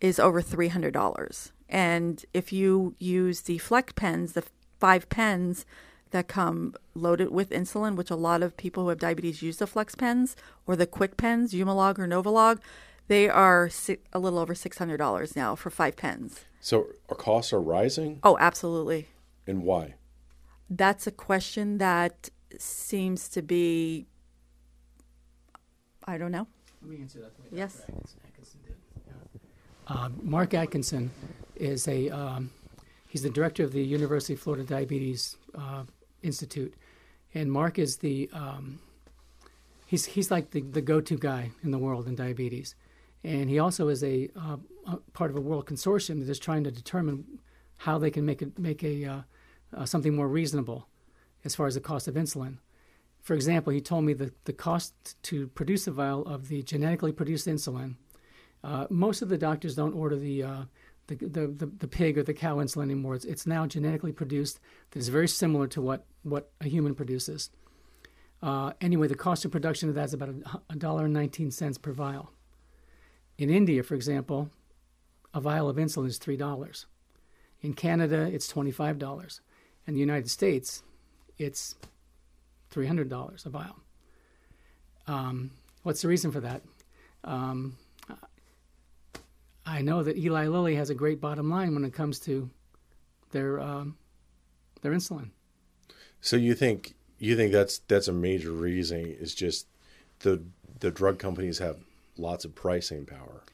is 0.00 0.18
over 0.18 0.42
$300 0.42 1.52
and 1.68 2.24
if 2.34 2.52
you 2.52 2.94
use 2.98 3.42
the 3.42 3.58
flex 3.58 3.92
pens 3.94 4.32
the 4.32 4.44
five 4.78 5.08
pens 5.08 5.64
that 6.10 6.28
come 6.28 6.74
loaded 6.94 7.30
with 7.30 7.50
insulin, 7.50 7.96
which 7.96 8.10
a 8.10 8.16
lot 8.16 8.42
of 8.42 8.56
people 8.56 8.84
who 8.84 8.88
have 8.88 8.98
diabetes 8.98 9.42
use 9.42 9.58
the 9.58 9.66
flex 9.66 9.94
pens 9.94 10.36
or 10.66 10.76
the 10.76 10.86
quick 10.86 11.16
pens, 11.16 11.52
Humalog 11.52 11.98
or 11.98 12.06
Novolog. 12.06 12.60
They 13.08 13.28
are 13.28 13.70
a 14.12 14.18
little 14.18 14.38
over 14.38 14.54
$600 14.54 15.36
now 15.36 15.56
for 15.56 15.70
five 15.70 15.96
pens. 15.96 16.44
So 16.60 16.88
our 17.08 17.16
costs 17.16 17.52
are 17.52 17.60
rising? 17.60 18.20
Oh, 18.22 18.36
absolutely. 18.38 19.08
And 19.46 19.64
why? 19.64 19.94
That's 20.68 21.06
a 21.06 21.10
question 21.10 21.78
that 21.78 22.30
seems 22.58 23.28
to 23.30 23.42
be, 23.42 24.06
I 26.06 26.18
don't 26.18 26.30
know. 26.30 26.46
Let 26.82 26.90
me 26.90 27.00
answer 27.00 27.20
that. 27.20 27.32
Yes. 27.50 27.82
Atkinson 28.24 28.60
did. 28.64 28.76
Yeah. 29.06 29.14
Uh, 29.88 30.08
Mark 30.22 30.54
Atkinson 30.54 31.10
is 31.56 31.88
a 31.88 32.08
um, 32.10 32.50
he's 33.08 33.22
the 33.22 33.30
director 33.30 33.64
of 33.64 33.72
the 33.72 33.82
University 33.82 34.34
of 34.34 34.40
Florida 34.40 34.64
Diabetes 34.64 35.36
uh, 35.54 35.82
Institute, 36.22 36.74
and 37.34 37.50
Mark 37.50 37.78
is 37.78 37.98
the 37.98 38.28
um, 38.32 38.80
he's 39.86 40.04
he's 40.06 40.30
like 40.30 40.50
the, 40.50 40.60
the 40.60 40.80
go-to 40.80 41.16
guy 41.16 41.50
in 41.62 41.70
the 41.70 41.78
world 41.78 42.06
in 42.06 42.14
diabetes, 42.14 42.74
and 43.24 43.50
he 43.50 43.58
also 43.58 43.88
is 43.88 44.02
a, 44.02 44.28
uh, 44.36 44.56
a 44.86 44.96
part 45.12 45.30
of 45.30 45.36
a 45.36 45.40
world 45.40 45.66
consortium 45.66 46.20
that 46.20 46.28
is 46.28 46.38
trying 46.38 46.64
to 46.64 46.70
determine 46.70 47.40
how 47.78 47.98
they 47.98 48.10
can 48.10 48.24
make 48.24 48.42
it 48.42 48.58
make 48.58 48.82
a 48.84 49.04
uh, 49.04 49.20
uh, 49.76 49.84
something 49.84 50.14
more 50.14 50.28
reasonable 50.28 50.86
as 51.44 51.54
far 51.54 51.66
as 51.66 51.74
the 51.74 51.80
cost 51.80 52.08
of 52.08 52.14
insulin. 52.14 52.58
For 53.22 53.34
example, 53.34 53.72
he 53.72 53.80
told 53.80 54.04
me 54.04 54.12
that 54.14 54.44
the 54.44 54.52
cost 54.52 55.22
to 55.24 55.48
produce 55.48 55.86
a 55.86 55.90
vial 55.90 56.22
of 56.26 56.48
the 56.48 56.62
genetically 56.62 57.12
produced 57.12 57.46
insulin. 57.46 57.96
Uh, 58.62 58.86
most 58.90 59.22
of 59.22 59.28
the 59.28 59.38
doctors 59.38 59.74
don't 59.74 59.94
order 59.94 60.16
the 60.16 60.42
uh, 60.42 60.62
the, 61.18 61.26
the, 61.26 61.46
the, 61.48 61.66
the, 61.66 61.88
pig 61.88 62.18
or 62.18 62.22
the 62.22 62.34
cow 62.34 62.56
insulin 62.56 62.84
anymore. 62.84 63.14
It's, 63.14 63.24
it's 63.24 63.46
now 63.46 63.66
genetically 63.66 64.12
produced 64.12 64.60
that 64.90 64.98
is 64.98 65.08
very 65.08 65.28
similar 65.28 65.66
to 65.68 65.82
what, 65.82 66.04
what 66.22 66.50
a 66.60 66.68
human 66.68 66.94
produces. 66.94 67.50
Uh, 68.42 68.72
anyway, 68.80 69.08
the 69.08 69.14
cost 69.14 69.44
of 69.44 69.50
production 69.50 69.88
of 69.88 69.94
that 69.96 70.04
is 70.04 70.14
about 70.14 70.30
$1.19 70.70 71.82
per 71.82 71.92
vial. 71.92 72.30
In 73.38 73.50
India, 73.50 73.82
for 73.82 73.94
example, 73.94 74.50
a 75.34 75.40
vial 75.40 75.68
of 75.68 75.76
insulin 75.76 76.06
is 76.06 76.18
$3. 76.18 76.84
In 77.62 77.74
Canada, 77.74 78.28
it's 78.32 78.50
$25. 78.50 79.40
In 79.86 79.94
the 79.94 80.00
United 80.00 80.30
States, 80.30 80.82
it's 81.38 81.74
$300 82.72 83.46
a 83.46 83.50
vial. 83.50 83.76
Um, 85.06 85.50
what's 85.82 86.02
the 86.02 86.08
reason 86.08 86.30
for 86.30 86.40
that? 86.40 86.62
Um, 87.24 87.76
I 89.70 89.82
know 89.82 90.02
that 90.02 90.18
Eli 90.18 90.48
Lilly 90.48 90.74
has 90.74 90.90
a 90.90 90.94
great 90.94 91.20
bottom 91.20 91.48
line 91.48 91.74
when 91.74 91.84
it 91.84 91.94
comes 91.94 92.18
to 92.20 92.50
their 93.30 93.60
um, 93.60 93.96
their 94.82 94.92
insulin. 94.92 95.30
So 96.20 96.36
you 96.36 96.54
think 96.54 96.94
you 97.18 97.36
think 97.36 97.52
that's 97.52 97.78
that's 97.78 98.08
a 98.08 98.12
major 98.12 98.50
reason 98.50 99.06
is 99.06 99.34
just 99.34 99.66
the 100.20 100.42
the 100.80 100.90
drug 100.90 101.18
companies 101.18 101.58
have 101.58 101.76
lots 102.16 102.44
of 102.44 102.54
pricing 102.54 103.06
power. 103.06 103.44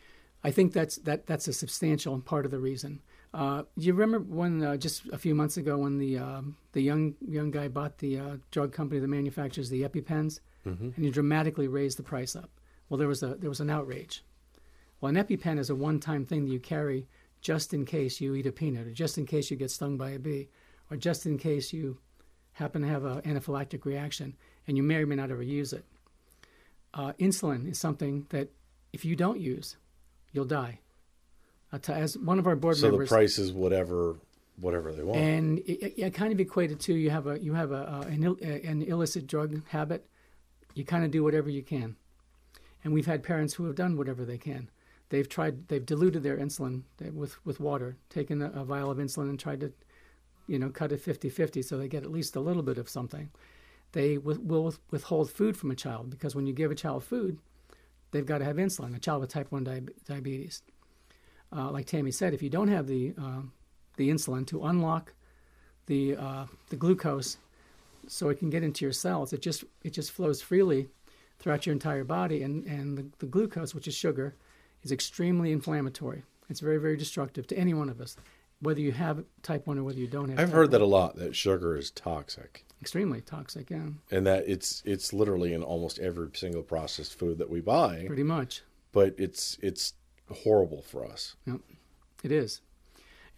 I 0.43 0.51
think 0.51 0.73
that's 0.73 0.97
that 0.99 1.27
that's 1.27 1.49
a 1.49 1.53
substantial 1.53 2.19
part 2.21 2.45
of 2.47 2.51
the 2.51 2.59
reason. 2.59 3.01
Uh, 3.35 3.65
you 3.77 3.93
remember 3.93 4.21
when 4.35 4.63
uh, 4.63 4.77
just 4.77 5.07
a 5.13 5.19
few 5.19 5.35
months 5.35 5.59
ago 5.59 5.77
when 5.77 5.99
the 5.99 6.19
um, 6.19 6.57
the 6.73 6.81
young 6.81 7.15
young 7.29 7.51
guy 7.51 7.69
bought 7.69 7.99
the 7.99 8.19
uh, 8.19 8.37
drug 8.51 8.73
company 8.73 9.01
that 9.01 9.09
manufactures 9.09 9.69
the 9.69 9.83
EpiPens, 9.83 10.41
mm-hmm. 10.67 10.91
and 10.97 11.05
he 11.05 11.11
dramatically 11.11 11.69
raised 11.69 11.99
the 11.99 12.03
price 12.03 12.35
up. 12.35 12.49
Well, 12.89 12.97
there 12.97 13.09
was 13.09 13.23
a 13.23 13.35
there 13.35 13.51
was 13.51 13.61
an 13.61 13.69
outrage. 13.69 14.23
Well, 15.01 15.15
an 15.15 15.23
EpiPen 15.23 15.59
is 15.59 15.71
a 15.71 15.75
one-time 15.75 16.25
thing 16.25 16.47
that 16.47 16.53
you 16.53 16.61
carry 16.61 17.07
just 17.41 17.75
in 17.75 17.85
case 17.85 18.21
you 18.21 18.35
eat 18.35 18.47
a 18.47 18.53
peanut, 18.53 18.87
or 18.87 18.93
just 18.93 19.19
in 19.19 19.27
case 19.27 19.51
you 19.51 19.57
get 19.57 19.71
stung 19.71 19.97
by 19.97 20.11
a 20.11 20.19
bee, 20.19 20.49
or 20.91 20.97
just 20.97 21.27
in 21.27 21.39
case 21.39 21.73
you 21.73 21.99
happen 22.53 22.83
to 22.83 22.89
have 22.89 23.05
an 23.05 23.21
anaphylactic 23.23 23.85
reaction, 23.85 24.35
and 24.67 24.77
you 24.77 24.83
may 24.83 24.97
or 24.97 25.07
may 25.07 25.15
not 25.15 25.31
ever 25.31 25.43
use 25.43 25.73
it. 25.73 25.85
Uh, 26.95 27.13
insulin 27.21 27.71
is 27.71 27.79
something 27.79 28.27
that 28.31 28.49
if 28.93 29.05
you 29.05 29.15
don't 29.15 29.39
use, 29.39 29.77
you'll 30.33 30.47
die. 30.47 30.81
as 31.89 32.17
one 32.17 32.39
of 32.39 32.47
our 32.47 32.57
board 32.57 32.77
so 32.77 32.89
members, 32.89 33.09
so 33.09 33.15
the 33.15 33.19
price 33.19 33.39
is 33.39 33.53
whatever 33.53 34.17
whatever 34.59 34.91
they 34.91 35.03
want, 35.03 35.21
and 35.21 35.59
it, 35.61 36.01
it 36.01 36.15
kind 36.15 36.33
of 36.33 36.41
equated 36.41 36.81
to 36.81 36.95
you 36.95 37.11
have 37.11 37.27
a 37.27 37.39
you 37.39 37.53
have 37.53 37.73
a, 37.73 37.93
uh, 37.93 38.01
an, 38.09 38.25
Ill, 38.25 38.39
an 38.41 38.83
illicit 38.83 39.27
drug 39.27 39.63
habit. 39.69 40.07
You 40.75 40.85
kind 40.85 41.05
of 41.05 41.11
do 41.11 41.23
whatever 41.23 41.51
you 41.51 41.63
can, 41.63 41.97
and 42.83 42.95
we've 42.95 43.07
had 43.07 43.23
parents 43.23 43.53
who 43.55 43.67
have 43.67 43.75
done 43.75 43.99
whatever 43.99 44.25
they 44.25 44.39
can 44.39 44.71
they've 45.09 45.29
tried 45.29 45.69
they've 45.69 45.87
diluted 45.87 46.23
their 46.23 46.37
insulin 46.37 46.83
with 47.13 47.45
with 47.45 47.61
water 47.61 47.97
taken 48.11 48.43
a, 48.43 48.51
a, 48.51 48.65
vial 48.65 48.91
of 48.91 48.99
insulin 48.99 49.29
and 49.29 49.39
tried 49.39 49.61
to 49.61 49.73
you 50.47 50.59
know 50.59 50.69
cut 50.69 50.93
it 50.93 51.05
50-50 51.05 51.65
so 51.65 51.77
they 51.77 51.89
get 51.89 52.03
at 52.03 52.11
least 52.11 52.37
a 52.37 52.41
little 52.41 52.63
bit 52.63 52.79
of 52.79 52.89
something. 52.89 53.31
They 53.93 54.19
will 54.19 54.75
withhold 54.91 55.31
food 55.31 55.57
from 55.57 55.71
a 55.71 55.75
child 55.75 56.11
because 56.11 56.35
when 56.35 56.47
you 56.47 56.53
give 56.53 56.71
a 56.71 56.75
child 56.75 57.05
food 57.05 57.39
they've 58.11 58.27
got 58.27 58.39
to 58.39 58.45
have 58.45 58.57
insulin 58.57 58.95
a 58.95 58.99
child 58.99 59.21
with 59.21 59.31
type 59.31 59.51
1 59.51 59.65
di- 59.65 59.81
diabetes. 60.07 60.63
Uh, 61.55 61.71
like 61.71 61.87
tammy 61.87 62.11
said 62.11 62.35
if 62.35 62.43
you 62.43 62.51
don't 62.51 62.69
have 62.69 62.87
the 62.87 63.15
uh, 63.21 63.43
the 63.97 64.11
insulin 64.11 64.47
to 64.47 64.65
unlock 64.65 65.15
the 65.87 66.17
uh, 66.17 66.45
the 66.71 66.77
glucose 66.77 67.39
so 68.09 68.29
it 68.29 68.39
can 68.39 68.51
get 68.51 68.63
into 68.63 68.85
your 68.85 68.93
cells 68.93 69.33
it 69.33 69.41
just 69.41 69.65
it 69.83 69.93
just 69.93 70.11
flows 70.11 70.43
freely 70.43 70.89
throughout 71.39 71.67
your 71.67 71.73
entire 71.73 72.05
body 72.05 72.43
and 72.43 72.65
and 72.67 72.99
the, 72.99 73.07
the 73.19 73.27
glucose 73.27 73.75
which 73.75 73.89
is 73.89 73.95
sugar 73.95 74.35
is 74.87 74.93
extremely 74.93 75.51
inflammatory. 75.51 76.23
It's 76.49 76.61
very, 76.61 76.79
very 76.79 76.97
destructive 76.97 77.47
to 77.49 77.59
any 77.59 77.75
one 77.75 77.89
of 77.89 78.01
us, 78.01 78.17
whether 78.61 78.81
you 78.81 78.93
have 78.93 79.25
type 79.43 79.67
1 79.67 79.79
or 79.79 79.83
whether 79.83 79.99
you 79.99 80.07
don't 80.07 80.29
have 80.31 80.39
I've 80.39 80.53
heard 80.53 80.69
1. 80.69 80.71
that 80.71 80.81
a 80.81 80.87
lot, 80.87 81.17
that 81.17 81.35
sugar 81.35 81.77
is 81.77 81.91
toxic. 81.91 82.65
Extremely 82.81 83.21
toxic, 83.21 83.69
yeah. 83.69 83.89
And 84.13 84.27
that 84.27 84.45
it's 84.47 84.83
it's 84.85 85.13
literally 85.13 85.53
in 85.53 85.63
almost 85.63 85.99
every 85.99 86.29
single 86.35 86.63
processed 86.63 87.19
food 87.19 87.39
that 87.39 87.51
we 87.51 87.61
buy. 87.61 88.05
Pretty 88.07 88.23
much. 88.23 88.63
But 88.93 89.15
it's 89.19 89.59
it's 89.61 89.95
horrible 90.45 90.83
for 90.83 91.05
us. 91.05 91.35
Yep, 91.47 91.61
it 92.23 92.33
is. 92.33 92.61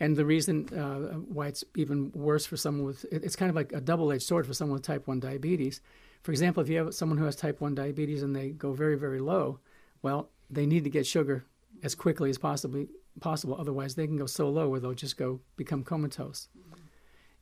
And 0.01 0.17
the 0.17 0.27
reason 0.27 0.69
uh, 0.77 1.19
why 1.33 1.47
it's 1.47 1.65
even 1.77 2.13
worse 2.15 2.45
for 2.47 2.57
someone 2.57 2.85
with 2.85 3.07
it's 3.11 3.37
kind 3.37 3.49
of 3.49 3.57
like 3.57 3.73
a 3.73 3.81
double-edged 3.81 4.23
sword 4.23 4.47
for 4.47 4.55
someone 4.55 4.75
with 4.75 4.83
type 4.83 5.09
1 5.09 5.19
diabetes. 5.21 5.81
For 6.23 6.33
example, 6.33 6.63
if 6.63 6.69
you 6.69 6.79
have 6.79 6.95
someone 6.95 7.17
who 7.17 7.25
has 7.25 7.37
type 7.37 7.61
1 7.61 7.75
diabetes 7.75 8.23
and 8.23 8.37
they 8.37 8.51
go 8.51 8.73
very, 8.73 8.99
very 8.99 9.21
low, 9.21 9.61
well, 10.03 10.29
they 10.51 10.67
need 10.67 10.85
to 10.85 10.91
get 10.91 11.07
sugar 11.07 11.45
as 11.83 11.95
quickly 11.95 12.31
as 12.31 12.39
possibly 12.39 12.89
possible. 13.21 13.57
Otherwise, 13.59 13.95
they 13.95 14.07
can 14.07 14.17
go 14.17 14.27
so 14.27 14.49
low 14.49 14.69
where 14.69 14.81
they'll 14.81 14.95
just 14.95 15.17
go 15.17 15.41
become 15.57 15.83
comatose. 15.83 16.49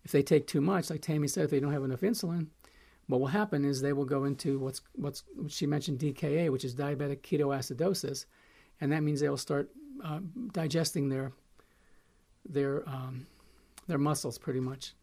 If 0.05 0.13
they 0.13 0.23
take 0.23 0.47
too 0.47 0.61
much, 0.61 0.91
like 0.91 1.03
Tammy 1.03 1.29
said, 1.29 1.45
if 1.45 1.51
they 1.51 1.61
don't 1.61 1.73
have 1.73 1.85
enough 1.85 2.01
insulin, 2.01 2.49
what 3.09 3.21
will 3.21 3.27
happen 3.29 3.65
is 3.65 3.81
they 3.81 3.93
will 3.93 4.05
go 4.05 4.25
into 4.25 4.59
what's 4.59 4.81
what's 4.95 5.23
what 5.35 5.51
she 5.51 5.67
mentioned 5.67 5.99
DKA, 5.99 6.51
which 6.51 6.65
is 6.65 6.75
diabetic 6.75 7.21
ketoacidosis, 7.23 8.27
and 8.81 8.93
that 8.93 9.03
means 9.03 9.21
they'll 9.21 9.37
start 9.37 9.71
uh, 10.05 10.21
digesting 10.53 11.09
their 11.09 11.33
their 12.49 12.89
um, 12.89 13.27
their 13.87 13.99
muscles 13.99 14.39
pretty 14.39 14.61
much, 14.61 14.95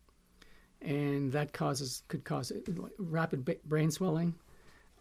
and 0.81 1.31
that 1.31 1.53
causes 1.53 2.03
could 2.07 2.23
cause 2.23 2.51
rapid 2.97 3.45
brain 3.65 3.89
swelling, 3.89 4.35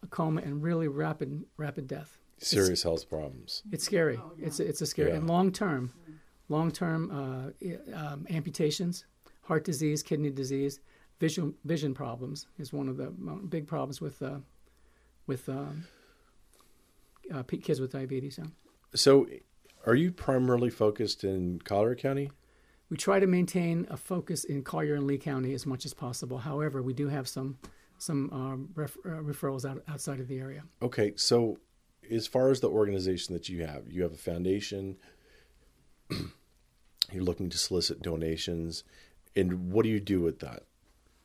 a 0.02 0.06
coma, 0.06 0.40
and 0.42 0.62
really 0.62 0.88
rapid 0.88 1.44
rapid 1.56 1.87
death. 1.88 2.18
Serious 2.42 2.70
it's, 2.70 2.82
health 2.82 3.08
problems. 3.08 3.62
It's 3.70 3.84
scary. 3.84 4.18
Oh, 4.20 4.32
yeah. 4.37 4.46
It's 4.46 4.61
a, 4.61 4.66
it's 4.66 4.80
a 4.80 4.87
scary 4.87 5.11
yeah. 5.11 5.16
and 5.16 5.28
long 5.28 5.52
term, 5.52 5.92
long 6.49 6.70
term 6.70 7.11
uh, 7.11 7.96
um, 7.96 8.26
amputations, 8.30 9.04
heart 9.42 9.64
disease, 9.64 10.02
kidney 10.02 10.30
disease, 10.30 10.80
vision 11.20 11.54
vision 11.64 11.94
problems 11.94 12.46
is 12.58 12.72
one 12.72 12.88
of 12.88 12.96
the 12.96 13.11
big 13.49 13.66
problems 13.66 14.00
with 14.00 14.20
uh, 14.22 14.38
with 15.26 15.49
um, 15.49 15.84
uh, 17.32 17.42
kids 17.44 17.80
with 17.80 17.92
diabetes. 17.92 18.38
Yeah. 18.38 18.50
So, 18.94 19.26
are 19.87 19.94
you 19.94 20.11
primarily 20.12 20.70
focused 20.70 21.25
in 21.25 21.61
Collier 21.61 21.94
County? 21.94 22.30
We 22.90 22.96
try 22.96 23.20
to 23.20 23.26
maintain 23.26 23.87
a 23.88 23.96
focus 23.96 24.44
in 24.44 24.62
Collier 24.62 24.96
and 24.96 25.06
Lee 25.06 25.16
County 25.16 25.54
as 25.54 25.64
much 25.64 25.87
as 25.87 25.94
possible. 25.94 26.38
However, 26.38 26.82
we 26.82 26.92
do 26.92 27.08
have 27.08 27.26
some 27.26 27.56
some 27.99 28.30
um, 28.32 28.68
ref, 28.75 28.96
uh, 29.06 29.11
referrals 29.11 29.64
out, 29.68 29.82
outside 29.87 30.18
of 30.18 30.26
the 30.26 30.38
area. 30.38 30.64
Okay, 30.82 31.12
so 31.16 31.58
as 32.12 32.26
far 32.26 32.50
as 32.50 32.61
the 32.61 32.69
organization 32.69 33.35
that 33.35 33.49
you 33.49 33.64
have, 33.64 33.88
you 33.88 34.02
have 34.02 34.12
a 34.12 34.16
foundation. 34.16 34.97
you're 37.12 37.25
looking 37.25 37.50
to 37.50 37.59
solicit 37.59 38.02
donations, 38.02 38.85
and 39.35 39.73
what 39.73 39.85
do 39.85 39.88
you 39.88 40.00
do 40.00 40.21
with 40.21 40.40
that? 40.40 40.64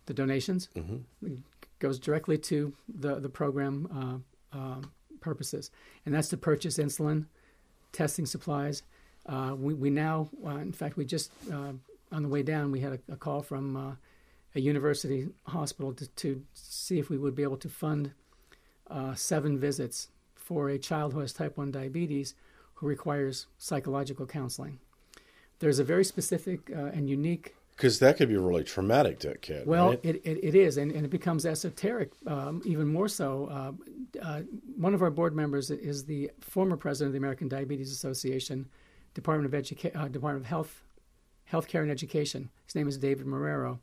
The 0.05 0.13
donations 0.13 0.69
mm-hmm. 0.75 1.35
goes 1.79 1.99
directly 1.99 2.37
to 2.39 2.73
the 2.87 3.19
the 3.19 3.29
program 3.29 4.23
uh, 4.53 4.57
uh, 4.57 4.81
purposes, 5.19 5.71
and 6.05 6.13
that's 6.13 6.29
to 6.29 6.37
purchase 6.37 6.77
insulin, 6.77 7.25
testing 7.91 8.25
supplies. 8.25 8.83
Uh, 9.25 9.53
we, 9.57 9.73
we 9.73 9.89
now, 9.89 10.29
uh, 10.45 10.55
in 10.57 10.71
fact, 10.71 10.95
we 10.95 11.03
just 11.03 11.31
uh, 11.51 11.73
on 12.11 12.23
the 12.23 12.29
way 12.29 12.43
down, 12.43 12.71
we 12.71 12.79
had 12.79 12.93
a, 12.93 13.13
a 13.13 13.15
call 13.15 13.41
from 13.41 13.75
uh, 13.75 13.91
a 14.55 14.59
university 14.59 15.27
hospital 15.45 15.93
to, 15.93 16.07
to, 16.07 16.43
see 16.53 16.99
if 16.99 17.09
we 17.09 17.17
would 17.17 17.35
be 17.35 17.43
able 17.43 17.57
to 17.57 17.69
fund 17.69 18.11
uh, 18.89 19.13
seven 19.13 19.59
visits 19.59 20.07
for 20.47 20.69
a 20.69 20.79
child 20.79 21.11
who 21.11 21.19
has 21.19 21.33
type 21.33 21.57
1 21.57 21.71
diabetes 21.71 22.33
who 22.75 22.87
requires 22.87 23.47
psychological 23.57 24.25
counseling. 24.25 24.79
There's 25.59 25.77
a 25.77 25.83
very 25.83 26.05
specific 26.05 26.71
uh, 26.73 26.85
and 26.85 27.09
unique 27.09 27.53
because 27.75 27.99
that 27.99 28.17
could 28.17 28.29
be 28.29 28.37
really 28.37 28.63
traumatic 28.63 29.19
to 29.19 29.31
a 29.31 29.37
kid. 29.37 29.67
Well, 29.67 29.89
right? 29.89 29.99
it, 30.01 30.15
it, 30.23 30.39
it 30.41 30.55
is, 30.55 30.77
and, 30.77 30.91
and 30.91 31.05
it 31.05 31.09
becomes 31.09 31.45
esoteric 31.45 32.11
um, 32.25 32.61
even 32.65 32.87
more 32.87 33.07
so. 33.07 33.47
Uh, 33.51 34.19
uh, 34.23 34.41
one 34.77 34.95
of 34.95 35.03
our 35.03 35.11
board 35.11 35.35
members 35.35 35.69
is 35.69 36.05
the 36.05 36.31
former 36.39 36.75
president 36.75 37.09
of 37.09 37.13
the 37.13 37.19
American 37.19 37.47
Diabetes 37.47 37.91
Association, 37.91 38.67
Department 39.13 39.53
of 39.53 39.61
Educa- 39.61 39.95
uh, 39.95 40.07
Department 40.07 40.45
of 40.45 40.49
Health, 40.49 40.81
Healthcare 41.51 41.81
and 41.81 41.91
Education. 41.91 42.49
His 42.65 42.73
name 42.73 42.87
is 42.87 42.97
David 42.97 43.27
Marrero, 43.27 43.77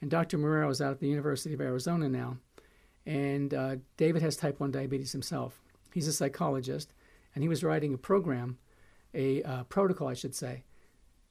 and 0.00 0.10
Dr. 0.10 0.36
Marrero 0.36 0.70
is 0.70 0.80
out 0.80 0.92
at 0.92 0.98
the 0.98 1.08
University 1.08 1.54
of 1.54 1.60
Arizona 1.60 2.08
now, 2.08 2.38
and 3.06 3.54
uh, 3.54 3.76
David 3.96 4.22
has 4.22 4.36
type 4.36 4.58
one 4.58 4.72
diabetes 4.72 5.12
himself. 5.12 5.60
He's 5.92 6.08
a 6.08 6.12
psychologist, 6.12 6.92
and 7.34 7.42
he 7.42 7.48
was 7.48 7.64
writing 7.64 7.94
a 7.94 7.98
program, 7.98 8.58
a 9.14 9.42
uh, 9.42 9.64
protocol, 9.64 10.08
I 10.08 10.14
should 10.14 10.34
say, 10.34 10.64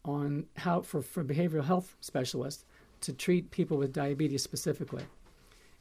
on 0.06 0.46
how 0.56 0.82
for, 0.82 1.02
for 1.02 1.24
behavioral 1.24 1.66
health 1.66 1.96
specialists 2.00 2.66
to 3.02 3.14
treat 3.14 3.52
people 3.52 3.78
with 3.78 3.94
diabetes 3.94 4.44
specifically. 4.44 5.04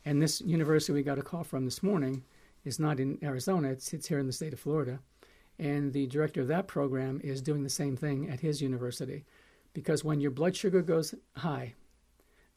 And 0.05 0.20
this 0.20 0.40
university 0.40 0.92
we 0.92 1.03
got 1.03 1.18
a 1.18 1.22
call 1.22 1.44
from 1.44 1.64
this 1.64 1.83
morning 1.83 2.22
is 2.64 2.79
not 2.79 3.01
in 3.01 3.18
Arizona, 3.22 3.70
it's, 3.70 3.92
it's 3.92 4.09
here 4.09 4.18
in 4.18 4.27
the 4.27 4.33
state 4.33 4.53
of 4.53 4.61
Florida. 4.61 5.01
And 5.59 5.92
the 5.92 6.07
director 6.07 6.42
of 6.42 6.48
that 6.48 6.68
program 6.68 7.20
is 7.24 7.40
doing 7.40 7.62
the 7.62 7.70
same 7.70 7.96
thing 7.96 8.29
at 8.29 8.40
his 8.40 8.61
university. 8.61 9.24
Because 9.72 10.05
when 10.05 10.20
your 10.20 10.31
blood 10.31 10.55
sugar 10.55 10.83
goes 10.83 11.14
high, 11.37 11.74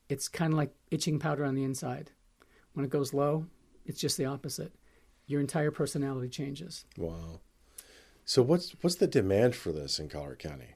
it's 0.10 0.28
kind 0.28 0.54
of 0.54 0.58
like 0.58 0.74
itching 0.92 1.20
powder 1.20 1.46
on 1.46 1.56
the 1.56 1.64
inside. 1.64 2.12
When 2.74 2.84
it 2.84 2.92
goes 2.92 3.14
low, 3.14 3.46
it's 3.86 4.02
just 4.02 4.18
the 4.18 4.26
opposite. 4.26 4.74
Your 5.30 5.40
entire 5.40 5.72
personality 5.72 6.28
changes. 6.28 6.84
Wow. 6.98 7.40
So 8.26 8.42
what's 8.42 8.76
what's 8.82 8.98
the 8.98 9.08
demand 9.08 9.56
for 9.56 9.72
this 9.72 9.98
in 9.98 10.10
Collier 10.10 10.36
County? 10.36 10.76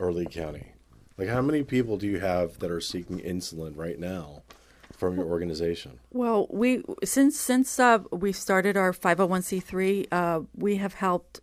or 0.00 0.12
Lee 0.12 0.26
County? 0.26 0.72
Like, 1.16 1.28
how 1.28 1.42
many 1.42 1.62
people 1.62 1.98
do 1.98 2.06
you 2.06 2.18
have 2.18 2.58
that 2.60 2.70
are 2.70 2.80
seeking 2.80 3.20
insulin 3.20 3.76
right 3.76 3.98
now 3.98 4.42
from 4.96 5.16
your 5.16 5.26
organization? 5.26 6.00
Well, 6.10 6.46
we 6.50 6.82
since 7.04 7.38
since 7.38 7.78
uh, 7.78 7.98
we 8.10 8.32
started 8.32 8.76
our 8.76 8.92
501c3, 8.92 10.06
uh, 10.10 10.40
we 10.56 10.76
have 10.76 10.94
helped. 10.94 11.40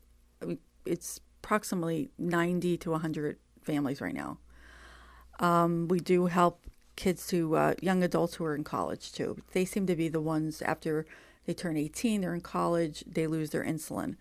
It's 0.86 1.22
approximately 1.44 2.10
90 2.18 2.78
to 2.78 2.92
100 2.92 3.38
families 3.62 4.02
right 4.02 4.16
now. 4.16 4.40
Um, 5.40 5.88
we 5.88 6.00
do 6.00 6.26
help 6.26 6.66
kids 6.96 7.28
to 7.28 7.56
uh, 7.56 7.74
young 7.80 8.02
adults 8.04 8.36
who 8.36 8.46
are 8.46 8.56
in 8.56 8.64
college 8.64 9.12
too. 9.12 9.38
They 9.54 9.66
seem 9.66 9.86
to 9.86 9.96
be 9.96 10.10
the 10.10 10.22
ones 10.22 10.64
after 10.64 11.06
they 11.48 11.54
turn 11.54 11.78
18, 11.78 12.22
they're 12.22 12.36
in 12.36 12.42
college, 12.42 13.04
they 13.08 13.26
lose 13.26 13.50
their 13.50 13.64
insulin. 13.64 14.16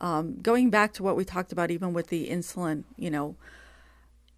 Um, 0.00 0.38
going 0.40 0.70
back 0.70 0.94
to 0.94 1.02
what 1.02 1.16
we 1.16 1.26
talked 1.26 1.52
about, 1.52 1.70
even 1.70 1.92
with 1.92 2.06
the 2.06 2.30
insulin, 2.30 2.84
you 2.96 3.10
know, 3.10 3.36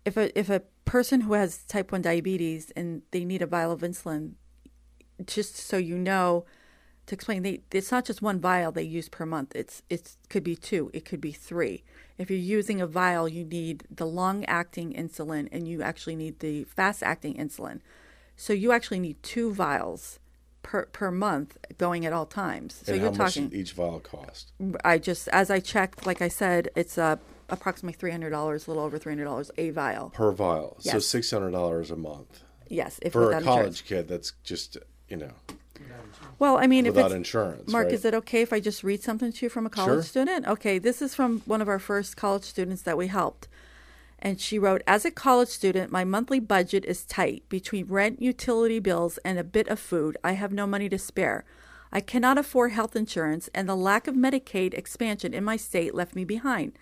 if 0.05 0.16
a 0.16 0.37
if 0.37 0.51
a 0.51 0.62
person 0.85 1.21
who 1.21 1.35
has 1.35 1.62
type 1.64 1.92
1 1.92 2.03
diabetes 2.03 2.73
and 2.75 3.03
they 3.12 3.25
need 3.25 3.40
a 3.42 3.47
vial 3.47 3.71
of 3.71 3.83
insulin 3.83 4.33
just 5.25 5.57
so 5.57 5.77
you 5.77 5.97
know 5.97 6.45
to 7.07 7.14
explain 7.14 7.42
they 7.42 7.61
it's 7.71 7.90
not 7.92 8.05
just 8.05 8.23
one 8.23 8.40
vial 8.40 8.73
they 8.73 8.83
use 8.83 9.09
per 9.09 9.27
month 9.27 9.53
it's 9.55 9.83
it 9.88 10.16
could 10.29 10.42
be 10.42 10.57
two 10.57 10.90
it 10.92 11.05
could 11.05 11.21
be 11.21 11.33
three 11.33 11.83
if 12.18 12.31
you're 12.31 12.38
using 12.38 12.81
a 12.81 12.87
vial 12.87 13.29
you 13.29 13.45
need 13.45 13.85
the 13.90 14.07
long 14.07 14.45
acting 14.47 14.92
insulin 14.92 15.49
and 15.53 15.68
you 15.68 15.83
actually 15.83 16.16
need 16.16 16.38
the 16.40 16.64
fast 16.64 17.03
acting 17.03 17.35
insulin 17.35 17.81
so 18.37 18.53
you 18.53 18.73
actually 18.73 19.01
need 19.01 19.21
two 19.23 19.53
vials 19.53 20.18
per 20.72 20.87
per 20.87 21.11
month 21.11 21.58
going 21.76 22.06
at 22.06 22.12
all 22.14 22.24
times 22.24 22.80
so 22.85 22.92
and 22.92 23.02
you're 23.02 23.11
how 23.12 23.24
talking 23.24 23.44
much 23.44 23.52
each 23.52 23.72
vial 23.74 24.00
cost 24.00 24.52
i 24.85 24.96
just 24.96 25.28
as 25.28 25.50
i 25.50 25.61
checked 25.61 26.06
like 26.06 26.22
i 26.22 26.28
said 26.28 26.68
it's 26.74 26.96
a 26.96 27.18
approximately 27.50 27.92
three 27.92 28.11
hundred 28.11 28.30
dollars, 28.30 28.66
a 28.66 28.70
little 28.70 28.82
over 28.82 28.96
three 28.96 29.12
hundred 29.12 29.24
dollars 29.26 29.50
a 29.58 29.68
vial 29.68 30.08
per 30.08 30.32
vial. 30.32 30.76
So 30.80 30.98
six 30.98 31.30
hundred 31.30 31.50
dollars 31.50 31.90
a 31.90 31.96
month 31.96 32.40
Yes, 32.68 32.98
if 33.02 33.12
for 33.12 33.30
a 33.30 33.42
college 33.42 33.44
insurance. 33.44 33.80
kid. 33.82 34.08
That's 34.08 34.32
just 34.42 34.78
you 35.11 35.18
know 35.18 35.32
Well, 36.38 36.56
I 36.56 36.66
mean, 36.66 36.87
if 36.87 36.94
without 36.94 37.06
it's 37.12 37.16
insurance. 37.16 37.70
Mark, 37.70 37.87
right? 37.87 37.92
is 37.94 38.06
it 38.06 38.14
okay 38.14 38.40
if 38.40 38.52
I 38.54 38.61
just 38.61 38.82
read 38.82 39.02
something 39.02 39.30
to 39.32 39.44
you 39.44 39.50
from 39.50 39.66
a 39.66 39.70
college 39.70 39.96
Sure. 39.96 40.02
student? 40.14 40.46
Okay, 40.46 40.78
this 40.78 41.02
is 41.02 41.14
from 41.14 41.40
one 41.44 41.61
of 41.61 41.68
our 41.68 41.78
first 41.78 42.16
college 42.16 42.44
students 42.44 42.80
that 42.82 42.96
we 42.96 43.08
helped. 43.08 43.48
And 44.24 44.40
she 44.40 44.56
wrote, 44.56 44.82
As 44.87 45.04
a 45.04 45.11
college 45.11 45.48
student, 45.48 45.90
my 45.90 46.04
monthly 46.04 46.38
budget 46.38 46.85
is 46.85 47.04
tight. 47.04 47.42
Between 47.48 47.87
rent, 47.87 48.22
utility 48.22 48.78
bills, 48.78 49.18
and 49.24 49.37
a 49.37 49.44
bit 49.44 49.66
of 49.66 49.80
food, 49.80 50.16
I 50.22 50.32
have 50.32 50.52
no 50.52 50.64
money 50.64 50.88
to 50.90 50.98
spare. 50.98 51.44
I 51.92 52.00
cannot 52.00 52.38
afford 52.38 52.70
health 52.70 52.94
insurance, 52.94 53.50
and 53.52 53.68
the 53.68 53.74
lack 53.74 54.06
of 54.06 54.14
Medicaid 54.14 54.74
expansion 54.74 55.35
in 55.35 55.42
my 55.42 55.56
state 55.56 55.92
left 55.92 56.14
me 56.14 56.24
behind. 56.24 56.78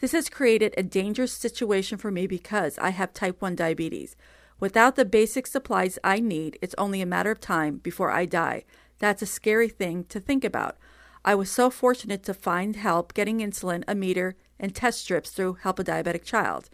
This 0.00 0.12
has 0.12 0.28
created 0.28 0.74
a 0.76 0.82
dangerous 0.82 1.32
situation 1.32 1.96
for 1.96 2.10
me 2.10 2.26
because 2.26 2.78
I 2.78 2.90
have 2.90 3.14
type 3.14 3.40
1 3.40 3.56
diabetes. 3.56 4.14
Without 4.60 4.94
the 4.94 5.06
basic 5.06 5.46
supplies 5.46 5.98
I 6.04 6.20
need, 6.20 6.58
it's 6.60 6.74
only 6.76 7.00
a 7.00 7.06
matter 7.06 7.30
of 7.30 7.40
time 7.40 7.78
before 7.78 8.10
I 8.10 8.26
die. 8.26 8.64
That's 8.98 9.22
a 9.22 9.26
scary 9.26 9.70
thing 9.70 10.04
to 10.04 10.20
think 10.20 10.44
about. 10.44 10.76
I 11.24 11.34
was 11.34 11.50
so 11.50 11.70
fortunate 11.70 12.22
to 12.24 12.34
find 12.34 12.76
help 12.76 13.14
getting 13.14 13.38
insulin, 13.38 13.84
a 13.88 13.94
meter, 13.94 14.36
and 14.58 14.74
test 14.74 15.00
strips 15.00 15.30
through 15.30 15.54
Help 15.54 15.78
a 15.78 15.84
Diabetic 15.84 16.24
Child. 16.24 16.70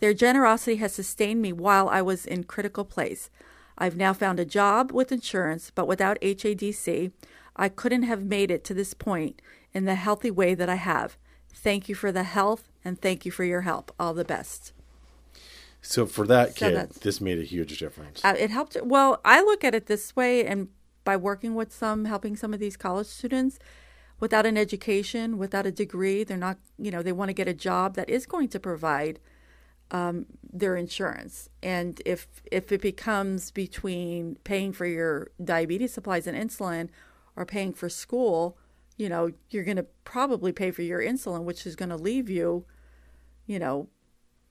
Their 0.00 0.14
generosity 0.14 0.76
has 0.76 0.92
sustained 0.92 1.40
me 1.40 1.52
while 1.52 1.88
I 1.88 2.02
was 2.02 2.26
in 2.26 2.44
critical 2.44 2.84
place. 2.84 3.30
I've 3.76 3.96
now 3.96 4.12
found 4.12 4.38
a 4.38 4.44
job 4.44 4.92
with 4.92 5.12
insurance, 5.12 5.70
but 5.74 5.88
without 5.88 6.20
HADC, 6.20 7.12
I 7.56 7.68
couldn't 7.68 8.04
have 8.04 8.24
made 8.24 8.50
it 8.50 8.64
to 8.64 8.74
this 8.74 8.94
point 8.94 9.40
in 9.72 9.84
the 9.84 9.94
healthy 9.94 10.30
way 10.30 10.54
that 10.54 10.68
I 10.68 10.76
have. 10.76 11.16
Thank 11.52 11.88
you 11.88 11.94
for 11.94 12.12
the 12.12 12.24
health 12.24 12.68
and 12.84 13.00
thank 13.00 13.24
you 13.24 13.32
for 13.32 13.44
your 13.44 13.62
help. 13.62 13.92
All 13.98 14.14
the 14.14 14.24
best. 14.24 14.72
So 15.80 16.06
for 16.06 16.26
that 16.26 16.56
So 16.56 16.70
kid, 16.70 16.90
this 17.02 17.20
made 17.20 17.38
a 17.38 17.44
huge 17.44 17.78
difference. 17.78 18.24
Uh, 18.24 18.34
it 18.38 18.50
helped. 18.50 18.76
Well, 18.82 19.20
I 19.24 19.40
look 19.42 19.64
at 19.64 19.74
it 19.74 19.86
this 19.86 20.16
way, 20.16 20.46
and 20.46 20.68
by 21.04 21.16
working 21.16 21.54
with 21.54 21.72
some, 21.72 22.06
helping 22.06 22.36
some 22.36 22.54
of 22.54 22.60
these 22.60 22.76
college 22.76 23.06
students 23.06 23.58
without 24.24 24.46
an 24.46 24.56
education, 24.56 25.36
without 25.36 25.66
a 25.66 25.70
degree, 25.70 26.24
they're 26.24 26.38
not, 26.38 26.56
you 26.78 26.90
know, 26.90 27.02
they 27.02 27.12
want 27.12 27.28
to 27.28 27.34
get 27.34 27.46
a 27.46 27.52
job 27.52 27.94
that 27.94 28.08
is 28.08 28.24
going 28.24 28.48
to 28.48 28.58
provide 28.58 29.20
um, 29.90 30.24
their 30.50 30.76
insurance. 30.76 31.50
And 31.62 32.00
if 32.06 32.26
if 32.50 32.72
it 32.72 32.80
becomes 32.80 33.50
between 33.50 34.36
paying 34.42 34.72
for 34.72 34.86
your 34.86 35.28
diabetes 35.52 35.92
supplies 35.92 36.26
and 36.26 36.34
insulin 36.34 36.88
or 37.36 37.44
paying 37.44 37.74
for 37.74 37.90
school, 37.90 38.56
you 38.96 39.10
know, 39.10 39.30
you're 39.50 39.68
going 39.70 39.82
to 39.84 39.88
probably 40.04 40.52
pay 40.52 40.70
for 40.70 40.80
your 40.80 41.02
insulin, 41.02 41.42
which 41.44 41.66
is 41.66 41.76
going 41.76 41.90
to 41.90 41.96
leave 42.10 42.30
you, 42.30 42.64
you 43.44 43.58
know, 43.58 43.88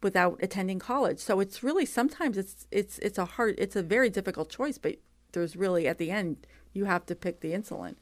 without 0.04 0.38
attending 0.40 0.78
college. 0.78 1.18
So 1.18 1.40
it's 1.40 1.64
really 1.64 1.88
sometimes 1.88 2.38
it's 2.38 2.68
it's 2.70 3.00
it's 3.00 3.18
a 3.18 3.26
hard 3.26 3.56
it's 3.58 3.76
a 3.76 3.82
very 3.82 4.12
difficult 4.12 4.52
choice, 4.52 4.78
but 4.78 4.98
there's 5.32 5.56
really 5.56 5.88
at 5.88 5.98
the 5.98 6.12
end 6.12 6.46
you 6.74 6.86
have 6.86 7.08
to 7.08 7.16
pick 7.16 7.40
the 7.40 7.54
insulin. 7.54 7.96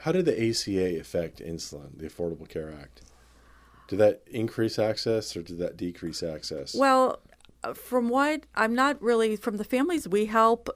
How 0.00 0.12
did 0.12 0.24
the 0.24 0.50
ACA 0.50 1.00
affect 1.00 1.40
insulin, 1.40 1.98
the 1.98 2.08
Affordable 2.08 2.48
Care 2.48 2.72
Act? 2.72 3.02
Did 3.88 3.98
that 3.98 4.22
increase 4.26 4.78
access 4.78 5.36
or 5.36 5.42
did 5.42 5.58
that 5.58 5.76
decrease 5.76 6.22
access? 6.22 6.74
Well, 6.74 7.20
from 7.74 8.08
what 8.08 8.44
I'm 8.54 8.74
not 8.74 9.00
really 9.02 9.36
from 9.36 9.56
the 9.56 9.64
families 9.64 10.06
we 10.06 10.26
help, 10.26 10.68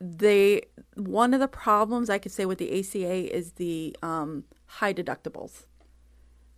they 0.00 0.62
one 0.94 1.34
of 1.34 1.40
the 1.40 1.48
problems 1.48 2.08
I 2.08 2.18
could 2.18 2.32
say 2.32 2.46
with 2.46 2.58
the 2.58 2.78
ACA 2.78 3.36
is 3.36 3.52
the 3.52 3.96
um, 4.02 4.44
high 4.66 4.94
deductibles. 4.94 5.66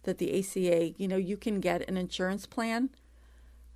That 0.05 0.19
the 0.19 0.39
ACA, 0.39 0.95
you 0.97 1.09
know, 1.09 1.17
you 1.17 1.37
can 1.37 1.61
get 1.61 1.89
an 1.89 1.97
insurance 1.97 2.45
plan 2.45 2.91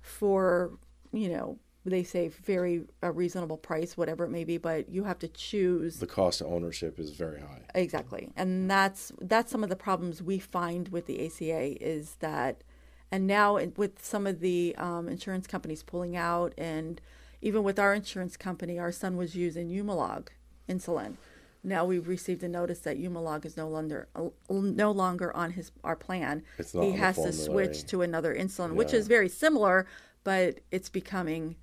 for, 0.01 0.77
you 1.13 1.29
know, 1.29 1.57
they 1.89 2.03
say 2.03 2.27
very 2.27 2.83
a 3.01 3.11
reasonable 3.11 3.57
price, 3.57 3.95
whatever 3.97 4.25
it 4.25 4.29
may 4.29 4.43
be, 4.43 4.57
but 4.57 4.89
you 4.89 5.03
have 5.03 5.19
to 5.19 5.27
choose. 5.27 5.97
the 5.99 6.07
cost 6.07 6.41
of 6.41 6.47
ownership 6.47 6.99
is 6.99 7.11
very 7.11 7.39
high. 7.39 7.61
Exactly, 7.75 8.29
and 8.35 8.69
that's 8.69 9.11
that's 9.21 9.51
some 9.51 9.63
of 9.63 9.69
the 9.69 9.75
problems 9.75 10.21
we 10.21 10.39
find 10.39 10.89
with 10.89 11.05
the 11.07 11.25
ACA 11.25 11.83
is 11.83 12.15
that, 12.19 12.63
and 13.11 13.27
now 13.27 13.59
with 13.75 14.03
some 14.03 14.27
of 14.27 14.39
the 14.39 14.75
um, 14.77 15.07
insurance 15.07 15.47
companies 15.47 15.83
pulling 15.83 16.15
out, 16.15 16.53
and 16.57 17.01
even 17.41 17.63
with 17.63 17.79
our 17.79 17.93
insurance 17.93 18.35
company, 18.37 18.79
our 18.79 18.91
son 18.91 19.15
was 19.17 19.35
using 19.35 19.69
Humalog 19.69 20.27
insulin. 20.67 21.15
Now 21.63 21.85
we've 21.85 22.07
received 22.07 22.43
a 22.43 22.47
notice 22.47 22.79
that 22.79 22.97
Humalog 22.97 23.45
is 23.45 23.57
no 23.57 23.67
longer 23.67 24.07
no 24.49 24.91
longer 24.91 25.35
on 25.35 25.51
his 25.51 25.71
our 25.83 25.95
plan. 25.95 26.43
It's 26.57 26.73
not 26.73 26.83
he 26.83 26.91
has 26.93 27.15
to 27.17 27.33
switch 27.33 27.85
to 27.87 28.01
another 28.01 28.33
insulin, 28.33 28.73
which 28.73 28.93
is 28.93 29.07
very 29.07 29.27
similar, 29.29 29.85
but 30.23 30.59
it's 30.71 30.89
becoming, 30.89 31.55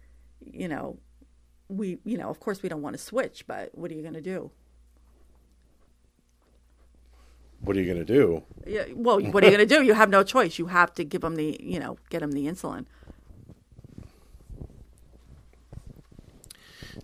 you 0.52 0.68
know, 0.68 0.98
we 1.68 1.98
you 2.04 2.18
know 2.18 2.28
of 2.28 2.40
course 2.40 2.62
we 2.62 2.68
don't 2.68 2.82
want 2.82 2.94
to 2.94 3.02
switch, 3.02 3.46
but 3.46 3.76
what 3.76 3.90
are 3.90 3.94
you 3.94 4.02
going 4.02 4.14
to 4.14 4.20
do? 4.20 4.50
What 7.60 7.76
are 7.76 7.80
you 7.80 7.86
going 7.86 8.04
to 8.04 8.12
do? 8.12 8.42
Yeah, 8.66 8.84
well, 8.94 9.18
what 9.20 9.42
are 9.42 9.46
you 9.46 9.56
going 9.56 9.66
to 9.66 9.74
do? 9.74 9.82
You 9.82 9.94
have 9.94 10.10
no 10.10 10.22
choice. 10.22 10.58
You 10.58 10.66
have 10.66 10.92
to 10.94 11.04
give 11.04 11.22
them 11.22 11.36
the, 11.36 11.58
you 11.62 11.80
know, 11.80 11.96
get 12.10 12.20
them 12.20 12.32
the 12.32 12.46
insulin. 12.46 12.84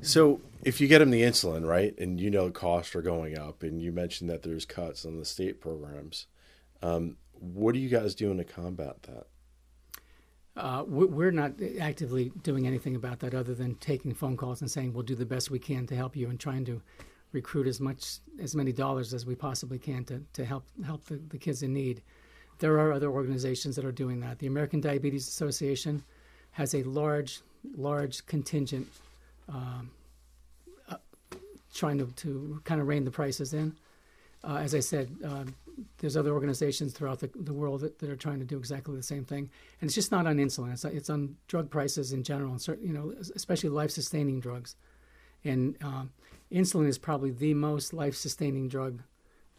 So 0.03 0.43
if 0.63 0.81
you 0.81 0.89
get 0.89 0.99
them 0.99 1.11
the 1.11 1.23
insulin, 1.23 1.67
right, 1.67 1.99
and 1.99 2.21
you 2.21 2.31
know 2.31 2.47
the 2.47 2.53
costs 2.53 2.95
are 2.95 3.03
going 3.03 3.39
up, 3.39 3.63
and 3.63 3.81
you 3.81 3.91
mentioned 3.91 4.29
that 4.29 4.43
there's 4.43 4.67
cuts 4.67 5.05
on 5.07 5.19
the 5.19 5.25
state 5.25 5.61
programs, 5.61 6.27
um, 6.83 7.17
what 7.33 7.75
are 7.75 7.79
you 7.79 7.89
guys 7.89 8.15
doing 8.15 8.37
to 8.37 8.45
combat 8.45 9.03
that? 9.05 9.27
Uh, 10.57 10.85
we- 10.87 11.07
we're 11.07 11.31
not 11.31 11.53
actively 11.81 12.31
doing 12.43 12.67
anything 12.67 12.97
about 12.97 13.21
that 13.21 13.35
other 13.35 13.55
than 13.55 13.75
taking 13.77 14.13
phone 14.13 14.37
calls 14.37 14.61
and 14.61 14.71
saying 14.71 14.93
we'll 14.93 15.03
do 15.03 15.15
the 15.15 15.25
best 15.27 15.51
we 15.51 15.59
can 15.59 15.87
to 15.87 15.95
help 15.95 16.17
you 16.17 16.29
and 16.29 16.41
trying 16.41 16.65
to 16.65 16.83
recruit 17.33 17.67
as 17.67 17.81
much 17.81 18.19
as 18.41 18.57
many 18.57 18.73
dollars 18.73 19.15
as 19.15 19.25
we 19.25 19.35
possibly 19.37 19.79
can 19.79 20.05
to, 20.05 20.23
to 20.33 20.45
help 20.45 20.65
help 20.85 21.05
the, 21.07 21.17
the 21.29 21.39
kids 21.39 21.63
in 21.63 21.73
need. 21.73 22.03
There 22.59 22.79
are 22.81 22.93
other 22.93 23.09
organizations 23.09 23.77
that 23.77 23.85
are 23.85 23.93
doing 23.93 24.21
that. 24.21 24.39
The 24.41 24.49
American 24.49 24.81
Diabetes 24.81 25.29
Association 25.29 26.03
has 26.53 26.75
a 26.75 26.83
large 26.83 27.41
large 27.77 28.27
contingent 28.27 28.89
um, 29.49 29.91
uh, 30.89 30.97
trying 31.73 31.99
to, 31.99 32.07
to 32.07 32.61
kind 32.65 32.81
of 32.81 32.89
rein 32.89 33.05
the 33.05 33.11
prices 33.11 33.55
in. 33.55 33.77
Uh, 34.43 34.57
as 34.57 34.75
I 34.75 34.81
said, 34.81 35.11
uh, 35.25 35.45
there's 35.99 36.17
other 36.17 36.33
organizations 36.33 36.93
throughout 36.93 37.21
the, 37.21 37.31
the 37.35 37.53
world 37.53 37.81
that, 37.81 37.99
that 37.99 38.11
are 38.11 38.17
trying 38.17 38.39
to 38.39 38.45
do 38.45 38.59
exactly 38.59 38.97
the 38.97 39.03
same 39.03 39.25
thing, 39.25 39.51
and 39.81 39.89
it's 39.89 39.95
just 39.95 40.11
not 40.11 40.27
on 40.27 40.37
insulin. 40.37 40.73
It's, 40.73 40.85
it's 40.85 41.11
on 41.11 41.37
drug 41.49 41.71
prices 41.71 42.13
in 42.13 42.23
general, 42.23 42.51
and 42.51 42.61
certain, 42.61 42.87
you 42.87 42.93
know, 42.93 43.13
especially 43.35 43.71
life-sustaining 43.71 44.41
drugs. 44.41 44.77
And 45.45 45.77
um, 45.83 46.11
insulin 46.53 46.87
is 46.89 46.99
probably 46.99 47.31
the 47.31 47.55
most 47.55 47.93
life-sustaining 47.93 48.69
drug 48.69 49.03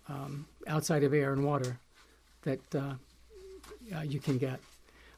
um, 0.07 0.47
outside 0.67 1.03
of 1.03 1.13
air 1.13 1.34
and 1.34 1.43
water 1.43 1.79
that 2.43 2.75
uh, 2.75 2.93
uh, 3.95 4.01
you 4.01 4.19
can 4.19 4.38
get. 4.38 4.60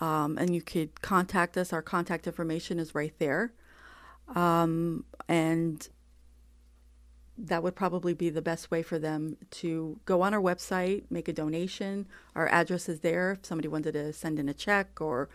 Um, 0.00 0.38
and 0.38 0.54
you 0.54 0.62
could 0.62 1.00
contact 1.02 1.56
us. 1.56 1.72
Our 1.72 1.82
contact 1.82 2.26
information 2.26 2.78
is 2.78 2.94
right 2.94 3.14
there. 3.18 3.52
Um, 4.34 5.04
and 5.28 5.88
that 7.38 7.62
would 7.62 7.74
probably 7.74 8.14
be 8.14 8.30
the 8.30 8.42
best 8.42 8.70
way 8.70 8.82
for 8.82 8.98
them 8.98 9.36
to 9.50 9.98
go 10.04 10.22
on 10.22 10.34
our 10.34 10.40
website, 10.40 11.04
make 11.10 11.28
a 11.28 11.32
donation. 11.32 12.06
Our 12.34 12.48
address 12.48 12.88
is 12.88 13.00
there 13.00 13.32
if 13.32 13.46
somebody 13.46 13.68
wanted 13.68 13.92
to 13.92 14.12
send 14.12 14.38
in 14.38 14.48
a 14.48 14.54
check 14.54 15.00
or, 15.00 15.28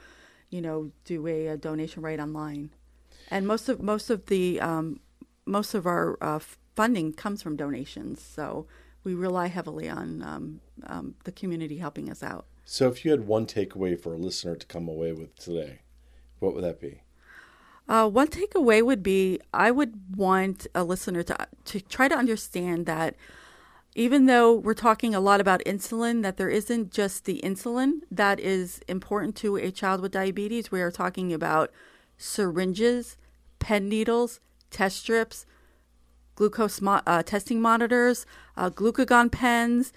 you 0.50 0.62
know, 0.62 0.92
do 1.06 1.28
a, 1.28 1.48
a 1.48 1.58
donation 1.58 2.02
right 2.02 2.20
online. 2.20 2.72
And 3.30 3.46
most 3.46 3.68
of 3.68 3.82
most 3.82 4.10
of 4.10 4.28
the 4.28 4.62
um, 4.62 5.00
most 5.46 5.74
of 5.74 5.86
our 5.86 6.18
uh, 6.22 6.40
funding 6.76 7.14
comes 7.14 7.42
from 7.42 7.56
donations, 7.58 8.22
so 8.22 8.68
we 9.04 9.14
rely 9.14 9.48
heavily 9.48 9.90
on 9.90 10.24
um, 10.24 10.62
um, 10.86 11.16
the 11.24 11.32
community 11.32 11.78
helping 11.78 12.10
us 12.10 12.24
out. 12.24 12.46
So 12.70 12.90
if 12.90 13.06
you 13.06 13.12
had 13.12 13.26
one 13.26 13.46
takeaway 13.46 13.98
for 13.98 14.14
a 14.14 14.18
listener 14.18 14.58
to 14.58 14.66
come 14.68 14.90
away 14.90 15.14
with 15.14 15.34
today, 15.38 15.80
what 16.40 16.54
would 16.54 16.66
that 16.66 16.82
be? 16.82 17.00
Uh, 17.88 18.10
one 18.10 18.28
takeaway 18.28 18.86
would 18.86 19.02
be 19.02 19.40
I 19.54 19.72
would 19.72 20.18
want 20.18 20.68
a 20.76 20.84
listener 20.84 21.24
to 21.24 21.48
to 21.64 21.80
try 21.80 22.10
to 22.10 22.16
understand 22.16 22.86
that 22.86 23.16
even 23.96 24.26
though 24.26 24.54
we're 24.54 24.74
talking 24.74 25.16
a 25.16 25.22
lot 25.22 25.40
about 25.40 25.64
insulin, 25.66 26.24
that 26.24 26.36
there 26.36 26.50
isn't 26.50 26.92
just 26.92 27.24
the 27.24 27.40
insulin 27.42 28.02
that 28.12 28.38
is 28.38 28.82
important 28.90 29.38
to 29.38 29.56
a 29.56 29.72
child 29.72 30.02
with 30.02 30.12
diabetes. 30.12 30.70
We 30.70 30.82
are 30.82 30.92
talking 30.92 31.32
about 31.32 31.72
syringes, 32.18 33.16
pen 33.60 33.88
needles, 33.88 34.42
test 34.72 34.98
strips, 34.98 35.46
glucose 36.36 36.82
mo- 36.82 37.02
uh, 37.08 37.24
testing 37.24 37.62
monitors, 37.62 38.26
uh, 38.58 38.70
glucagon 38.70 39.32
pens, 39.32 39.94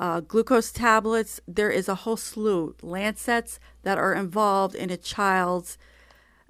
uh, 0.00 0.20
glucose 0.20 0.72
tablets. 0.72 1.40
There 1.46 1.70
is 1.70 1.88
a 1.88 1.94
whole 1.94 2.16
slew 2.16 2.74
lancets 2.82 3.60
that 3.82 3.98
are 3.98 4.14
involved 4.14 4.74
in 4.74 4.90
a 4.90 4.96
child's 4.96 5.76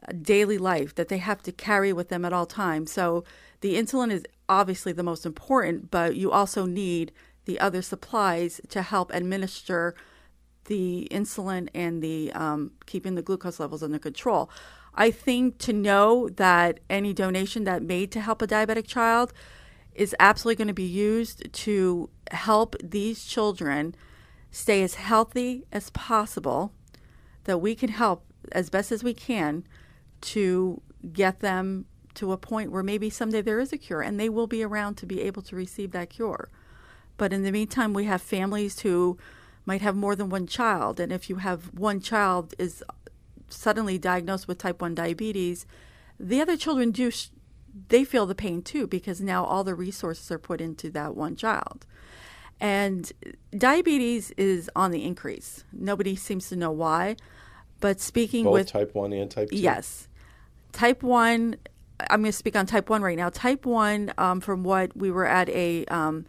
uh, 0.09 0.13
daily 0.23 0.57
life 0.57 0.95
that 0.95 1.09
they 1.09 1.19
have 1.19 1.43
to 1.43 1.53
carry 1.53 1.93
with 1.93 2.09
them 2.09 2.25
at 2.25 2.33
all 2.33 2.47
times. 2.47 2.93
So 2.93 3.25
the 3.61 3.75
insulin 3.75 4.13
is 4.13 4.25
obviously 4.49 4.93
the 4.93 5.03
most 5.03 5.27
important, 5.27 5.91
but 5.91 6.15
you 6.15 6.31
also 6.31 6.65
need 6.65 7.13
the 7.45 7.59
other 7.59 7.83
supplies 7.83 8.61
to 8.69 8.83
help 8.83 9.13
administer 9.13 9.97
the 10.67 11.09
insulin 11.11 11.69
and 11.75 12.01
the 12.01 12.33
um, 12.33 12.71
keeping 12.87 13.17
the 13.17 13.23
glucose 13.23 13.59
levels 13.59 13.83
under 13.83 13.99
control. 13.99 14.49
I 14.95 15.11
think 15.11 15.59
to 15.59 15.73
know 15.73 16.29
that 16.29 16.79
any 16.89 17.13
donation 17.13 17.65
that 17.65 17.83
made 17.83 18.13
to 18.13 18.21
help 18.21 18.43
a 18.43 18.47
diabetic 18.47 18.87
child 18.87 19.33
is 20.01 20.17
absolutely 20.19 20.57
going 20.57 20.69
to 20.69 20.73
be 20.73 20.83
used 20.83 21.53
to 21.53 22.09
help 22.31 22.75
these 22.83 23.23
children 23.27 23.95
stay 24.51 24.83
as 24.83 24.95
healthy 24.95 25.67
as 25.71 25.91
possible, 25.91 26.73
that 27.45 27.59
we 27.59 27.75
can 27.75 27.91
help 27.91 28.25
as 28.51 28.71
best 28.71 28.91
as 28.91 29.05
we 29.05 29.13
can 29.13 29.63
to 30.23 30.81
get 31.13 31.41
them 31.41 31.85
to 32.15 32.33
a 32.33 32.39
point 32.39 32.73
where 32.73 32.83
maybe 32.83 33.11
someday 33.11 33.43
there 33.43 33.61
is 33.61 33.75
a 33.75 33.77
cure 33.77 34.01
and 34.01 34.19
they 34.19 34.31
will 34.31 34.47
be 34.47 34.63
around 34.63 34.95
to 34.95 35.05
be 35.05 35.21
able 35.21 35.43
to 35.43 35.55
receive 35.55 35.91
that 35.91 36.09
cure. 36.09 36.49
But 37.19 37.35
in 37.35 37.43
the 37.43 37.53
meantime, 37.53 37.93
we 37.93 38.07
have 38.07 38.23
families 38.23 38.81
who 38.81 39.19
might 39.67 39.83
have 39.83 39.95
more 39.95 40.17
than 40.17 40.31
one 40.31 40.47
child. 40.47 40.99
And 40.99 41.13
if 41.13 41.29
you 41.29 41.37
have 41.37 41.75
one 41.75 42.01
child 42.01 42.55
is 42.59 42.83
suddenly 43.51 43.99
diagnosed 43.99 44.49
with 44.49 44.57
type 44.57 44.81
1 44.81 44.95
diabetes, 44.95 45.67
the 46.19 46.41
other 46.41 46.57
children 46.57 46.91
do 46.91 47.11
they 47.89 48.05
feel 48.05 48.27
the 48.27 48.35
pain 48.35 48.63
too 48.63 48.87
because 48.87 49.21
now 49.21 49.45
all 49.45 49.65
the 49.65 49.75
resources 49.75 50.31
are 50.31 50.39
put 50.39 50.61
into 50.61 50.91
that 50.91 51.15
one 51.15 51.37
child. 51.37 51.87
And 52.61 53.11
diabetes 53.57 54.33
is 54.33 54.71
on 54.77 54.91
the 54.91 55.05
increase. 55.05 55.65
Nobody 55.73 56.15
seems 56.15 56.49
to 56.51 56.57
know 56.57 56.71
why. 56.71 57.17
But 57.81 58.01
speaking 58.01 58.45
Both 58.45 58.53
with 58.53 58.69
type 58.69 58.95
1 58.95 59.13
and 59.13 59.31
type 59.31 59.51
2? 59.51 59.57
Yes. 59.57 60.09
Type 60.73 61.03
1, 61.03 61.57
I'm 62.11 62.21
going 62.21 62.25
to 62.25 62.33
speak 62.33 62.55
on 62.57 62.67
type 62.67 62.91
1 62.91 63.03
right 63.03 63.17
now. 63.17 63.31
Type 63.31 63.65
1, 63.65 64.13
um, 64.19 64.41
from 64.41 64.63
what 64.63 64.95
we 64.95 65.11
were 65.11 65.27
at 65.27 65.49
a, 65.49 65.87
um, 65.87 66.27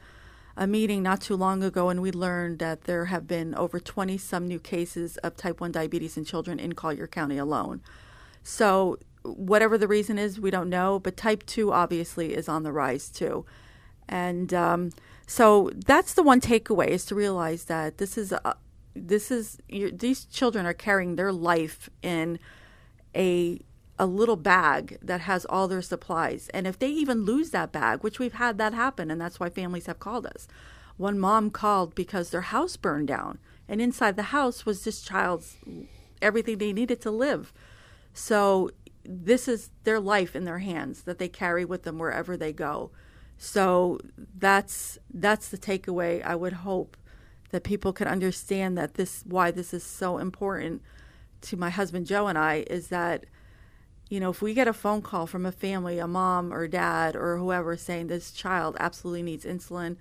a 0.55 0.65
meeting 0.65 1.03
not 1.03 1.19
too 1.21 1.35
long 1.35 1.61
ago, 1.63 1.89
and 1.89 2.01
we 2.01 2.11
learned 2.11 2.59
that 2.59 2.85
there 2.85 3.05
have 3.05 3.27
been 3.27 3.53
over 3.55 3.79
20 3.79 4.17
some 4.17 4.47
new 4.47 4.59
cases 4.59 5.17
of 5.17 5.35
type 5.35 5.59
1 5.59 5.73
diabetes 5.73 6.15
in 6.15 6.23
children 6.23 6.59
in 6.59 6.73
Collier 6.73 7.07
County 7.07 7.37
alone. 7.37 7.81
So, 8.43 8.97
whatever 9.23 9.77
the 9.77 9.87
reason 9.87 10.17
is, 10.17 10.39
we 10.39 10.51
don't 10.51 10.69
know, 10.69 10.99
but 10.99 11.17
type 11.17 11.45
2 11.45 11.71
obviously 11.71 12.33
is 12.33 12.49
on 12.49 12.63
the 12.63 12.71
rise 12.71 13.09
too. 13.09 13.45
And 14.09 14.53
um, 14.53 14.91
so 15.27 15.71
that's 15.73 16.13
the 16.13 16.23
one 16.23 16.41
takeaway 16.41 16.87
is 16.87 17.05
to 17.05 17.15
realize 17.15 17.65
that 17.65 17.97
this 17.97 18.17
is 18.17 18.31
a, 18.31 18.55
this 18.93 19.31
is 19.31 19.57
these 19.69 20.25
children 20.25 20.65
are 20.65 20.73
carrying 20.73 21.15
their 21.15 21.31
life 21.31 21.89
in 22.01 22.39
a 23.15 23.59
a 23.97 24.05
little 24.05 24.35
bag 24.35 24.97
that 25.01 25.21
has 25.21 25.45
all 25.45 25.67
their 25.67 25.81
supplies. 25.81 26.49
And 26.55 26.65
if 26.65 26.79
they 26.79 26.89
even 26.89 27.23
lose 27.23 27.51
that 27.51 27.71
bag, 27.71 28.01
which 28.01 28.17
we've 28.17 28.33
had 28.33 28.57
that 28.57 28.73
happen, 28.73 29.11
and 29.11 29.21
that's 29.21 29.39
why 29.39 29.49
families 29.49 29.85
have 29.85 29.99
called 29.99 30.25
us. 30.25 30.47
One 30.97 31.19
mom 31.19 31.51
called 31.51 31.93
because 31.93 32.31
their 32.31 32.41
house 32.41 32.77
burned 32.77 33.07
down, 33.07 33.37
and 33.69 33.79
inside 33.79 34.15
the 34.15 34.23
house 34.23 34.65
was 34.65 34.83
this 34.83 35.01
child's 35.01 35.57
everything 36.21 36.57
they 36.57 36.73
needed 36.73 36.99
to 37.01 37.11
live. 37.11 37.53
So 38.13 38.71
this 39.03 39.47
is 39.47 39.69
their 39.83 39.99
life 39.99 40.35
in 40.35 40.45
their 40.45 40.59
hands 40.59 41.03
that 41.03 41.17
they 41.17 41.27
carry 41.27 41.65
with 41.65 41.83
them 41.83 41.97
wherever 41.97 42.37
they 42.37 42.53
go. 42.53 42.91
So 43.37 43.99
that's 44.37 44.99
that's 45.13 45.49
the 45.49 45.57
takeaway. 45.57 46.23
I 46.23 46.35
would 46.35 46.53
hope 46.53 46.97
that 47.49 47.63
people 47.63 47.93
could 47.93 48.07
understand 48.07 48.77
that 48.77 48.95
this 48.95 49.23
why 49.25 49.51
this 49.51 49.73
is 49.73 49.83
so 49.83 50.17
important 50.17 50.81
to 51.41 51.57
my 51.57 51.69
husband 51.69 52.05
Joe 52.05 52.27
and 52.27 52.37
I 52.37 52.65
is 52.69 52.89
that 52.89 53.25
you 54.11 54.19
know, 54.19 54.29
if 54.29 54.41
we 54.41 54.53
get 54.53 54.67
a 54.67 54.73
phone 54.73 55.01
call 55.01 55.25
from 55.25 55.45
a 55.45 55.53
family, 55.53 55.97
a 55.97 56.05
mom 56.05 56.53
or 56.53 56.67
dad 56.67 57.15
or 57.15 57.37
whoever 57.37 57.77
saying 57.77 58.07
this 58.07 58.31
child 58.31 58.75
absolutely 58.77 59.23
needs 59.23 59.45
insulin, 59.45 59.95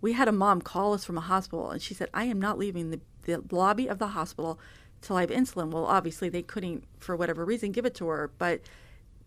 we 0.00 0.12
had 0.12 0.28
a 0.28 0.32
mom 0.32 0.62
call 0.62 0.94
us 0.94 1.04
from 1.04 1.18
a 1.18 1.22
hospital 1.22 1.70
and 1.70 1.82
she 1.82 1.92
said, 1.92 2.08
I 2.14 2.24
am 2.24 2.40
not 2.40 2.56
leaving 2.56 2.90
the, 2.90 3.00
the 3.24 3.42
lobby 3.50 3.88
of 3.88 3.98
the 3.98 4.06
hospital 4.08 4.60
till 5.00 5.16
I 5.16 5.22
have 5.22 5.30
insulin. 5.30 5.70
Well, 5.70 5.86
obviously, 5.86 6.28
they 6.28 6.42
couldn't, 6.42 6.84
for 6.98 7.16
whatever 7.16 7.44
reason, 7.44 7.72
give 7.72 7.84
it 7.84 7.94
to 7.96 8.08
her, 8.08 8.30
but 8.38 8.60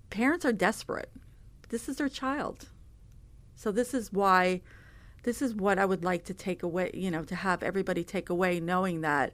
parents 0.09 0.45
are 0.45 0.53
desperate. 0.53 1.11
This 1.69 1.87
is 1.87 1.97
their 1.97 2.09
child. 2.09 2.69
So, 3.55 3.71
this 3.71 3.93
is 3.93 4.11
why, 4.11 4.61
this 5.23 5.41
is 5.41 5.53
what 5.53 5.79
I 5.79 5.85
would 5.85 6.03
like 6.03 6.25
to 6.25 6.33
take 6.33 6.63
away, 6.63 6.91
you 6.93 7.11
know, 7.11 7.23
to 7.23 7.35
have 7.35 7.63
everybody 7.63 8.03
take 8.03 8.29
away 8.29 8.59
knowing 8.59 9.01
that 9.01 9.33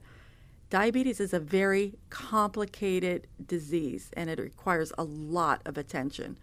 diabetes 0.69 1.19
is 1.19 1.34
a 1.34 1.39
very 1.39 1.93
complicated 2.10 3.28
disease 3.45 4.10
and 4.13 4.30
it 4.30 4.39
requires 4.39 4.91
a 4.97 5.04
lot 5.04 5.62
of 5.65 5.78
attention 5.78 6.38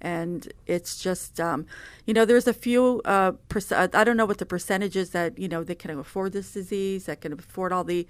and 0.00 0.52
it's 0.66 1.02
just 1.02 1.40
um, 1.40 1.66
you 2.06 2.14
know 2.14 2.24
there's 2.24 2.46
a 2.46 2.54
few 2.54 3.00
uh, 3.04 3.32
i 3.72 4.04
don't 4.04 4.16
know 4.16 4.26
what 4.26 4.38
the 4.38 4.46
percentage 4.46 4.96
is 4.96 5.10
that 5.10 5.38
you 5.38 5.48
know 5.48 5.64
that 5.64 5.78
can 5.78 5.96
afford 5.98 6.32
this 6.32 6.52
disease 6.52 7.06
that 7.06 7.20
can 7.20 7.32
afford 7.32 7.72
all 7.72 7.84
the 7.84 8.06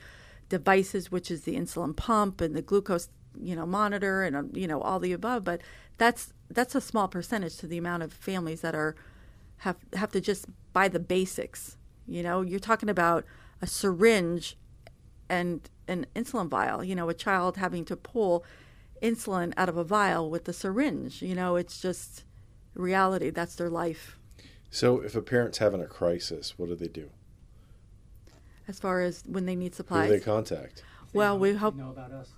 devices 0.48 1.10
which 1.10 1.30
is 1.30 1.42
the 1.42 1.56
insulin 1.56 1.94
pump 1.94 2.40
and 2.40 2.54
the 2.54 2.62
glucose 2.62 3.08
you 3.40 3.54
know 3.54 3.66
monitor 3.66 4.22
and 4.22 4.34
um, 4.36 4.50
you 4.54 4.66
know 4.66 4.80
all 4.80 4.98
the 4.98 5.12
above 5.12 5.44
but 5.44 5.60
that's 5.98 6.32
that's 6.50 6.74
a 6.74 6.80
small 6.80 7.08
percentage 7.08 7.56
to 7.56 7.66
the 7.66 7.78
amount 7.78 8.02
of 8.02 8.12
families 8.12 8.62
that 8.62 8.74
are 8.74 8.96
have 9.58 9.76
have 9.94 10.10
to 10.10 10.20
just 10.20 10.46
buy 10.72 10.88
the 10.88 11.00
basics 11.00 11.76
you 12.06 12.22
know 12.22 12.40
you're 12.40 12.58
talking 12.58 12.88
about 12.88 13.24
a 13.60 13.66
syringe 13.66 14.56
and 15.28 15.68
an 15.86 16.06
insulin 16.14 16.48
vial. 16.48 16.82
You 16.84 16.94
know, 16.94 17.08
a 17.08 17.14
child 17.14 17.56
having 17.56 17.84
to 17.86 17.96
pull 17.96 18.44
insulin 19.02 19.52
out 19.56 19.68
of 19.68 19.76
a 19.76 19.84
vial 19.84 20.30
with 20.30 20.44
the 20.44 20.52
syringe. 20.52 21.22
You 21.22 21.34
know, 21.34 21.56
it's 21.56 21.80
just 21.80 22.24
reality. 22.74 23.30
That's 23.30 23.54
their 23.54 23.70
life. 23.70 24.18
So, 24.70 25.00
if 25.00 25.14
a 25.14 25.22
parent's 25.22 25.58
having 25.58 25.80
a 25.80 25.86
crisis, 25.86 26.58
what 26.58 26.68
do 26.68 26.74
they 26.74 26.88
do? 26.88 27.10
As 28.68 28.78
far 28.78 29.00
as 29.00 29.24
when 29.26 29.46
they 29.46 29.56
need 29.56 29.72
Who 29.72 29.76
supplies, 29.76 30.10
do 30.10 30.18
they 30.18 30.24
contact? 30.24 30.84
well, 31.12 31.38
we 31.38 31.54
hope. 31.54 31.74
know 31.74 31.90
about 31.90 32.12
us. 32.12 32.32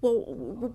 Well, 0.00 0.22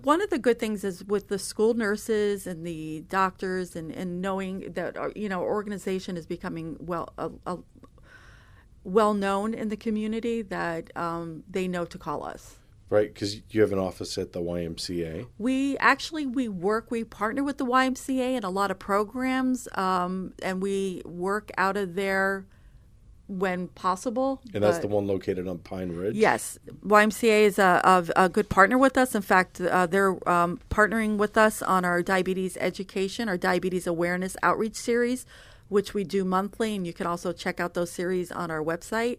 one 0.02 0.22
of 0.22 0.30
the 0.30 0.38
good 0.38 0.58
things 0.58 0.84
is 0.84 1.04
with 1.04 1.28
the 1.28 1.38
school 1.38 1.74
nurses 1.74 2.46
and 2.46 2.66
the 2.66 3.04
doctors, 3.08 3.76
and, 3.76 3.90
and 3.90 4.22
knowing 4.22 4.72
that 4.72 4.96
our, 4.96 5.12
you 5.14 5.28
know 5.28 5.40
our 5.40 5.48
organization 5.48 6.16
is 6.16 6.26
becoming 6.26 6.76
well 6.80 7.12
a, 7.18 7.30
a, 7.46 7.58
well 8.84 9.14
known 9.14 9.52
in 9.52 9.68
the 9.68 9.76
community 9.76 10.42
that 10.42 10.96
um, 10.96 11.42
they 11.50 11.68
know 11.68 11.84
to 11.84 11.98
call 11.98 12.24
us. 12.24 12.56
Right, 12.88 13.12
because 13.12 13.40
you 13.50 13.62
have 13.62 13.72
an 13.72 13.80
office 13.80 14.16
at 14.16 14.32
the 14.32 14.40
YMCA. 14.40 15.26
We 15.38 15.76
actually 15.78 16.24
we 16.24 16.48
work 16.48 16.90
we 16.90 17.02
partner 17.02 17.42
with 17.42 17.58
the 17.58 17.66
YMCA 17.66 18.36
in 18.36 18.44
a 18.44 18.50
lot 18.50 18.70
of 18.70 18.78
programs, 18.78 19.66
um, 19.74 20.34
and 20.42 20.62
we 20.62 21.02
work 21.04 21.50
out 21.58 21.76
of 21.76 21.96
there 21.96 22.46
when 23.28 23.68
possible. 23.68 24.40
And 24.54 24.62
that's 24.62 24.78
the 24.78 24.86
one 24.86 25.06
located 25.06 25.48
on 25.48 25.58
Pine 25.58 25.90
Ridge. 25.90 26.14
Yes, 26.14 26.58
YMCA 26.84 27.42
is 27.42 27.58
a, 27.58 27.80
a, 27.84 28.24
a 28.24 28.28
good 28.28 28.48
partner 28.48 28.78
with 28.78 28.96
us. 28.96 29.14
In 29.14 29.22
fact, 29.22 29.60
uh, 29.60 29.86
they're 29.86 30.28
um, 30.28 30.60
partnering 30.70 31.16
with 31.16 31.36
us 31.36 31.60
on 31.62 31.84
our 31.84 32.02
diabetes 32.02 32.56
education, 32.58 33.28
our 33.28 33.36
diabetes 33.36 33.86
awareness 33.86 34.36
outreach 34.42 34.76
series, 34.76 35.26
which 35.68 35.92
we 35.92 36.04
do 36.04 36.24
monthly. 36.24 36.76
And 36.76 36.86
you 36.86 36.92
can 36.92 37.06
also 37.06 37.32
check 37.32 37.58
out 37.58 37.74
those 37.74 37.90
series 37.90 38.30
on 38.30 38.50
our 38.50 38.62
website, 38.62 39.18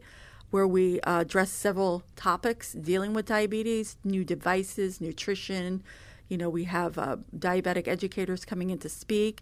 where 0.52 0.67
we 0.67 1.02
uh, 1.02 1.22
address 1.22 1.52
several 1.52 2.04
topics 2.15 2.72
dealing 2.72 3.13
with 3.13 3.26
diabetes, 3.26 3.98
new 4.06 4.24
devices, 4.24 5.02
nutrition. 5.02 5.84
You 6.30 6.38
know, 6.38 6.50
we 6.50 6.63
have 6.63 6.98
uh, 6.98 7.17
diabetic 7.38 7.89
educators 7.89 8.46
coming 8.46 8.70
in 8.70 8.80
to 8.80 8.89
speak, 8.89 9.41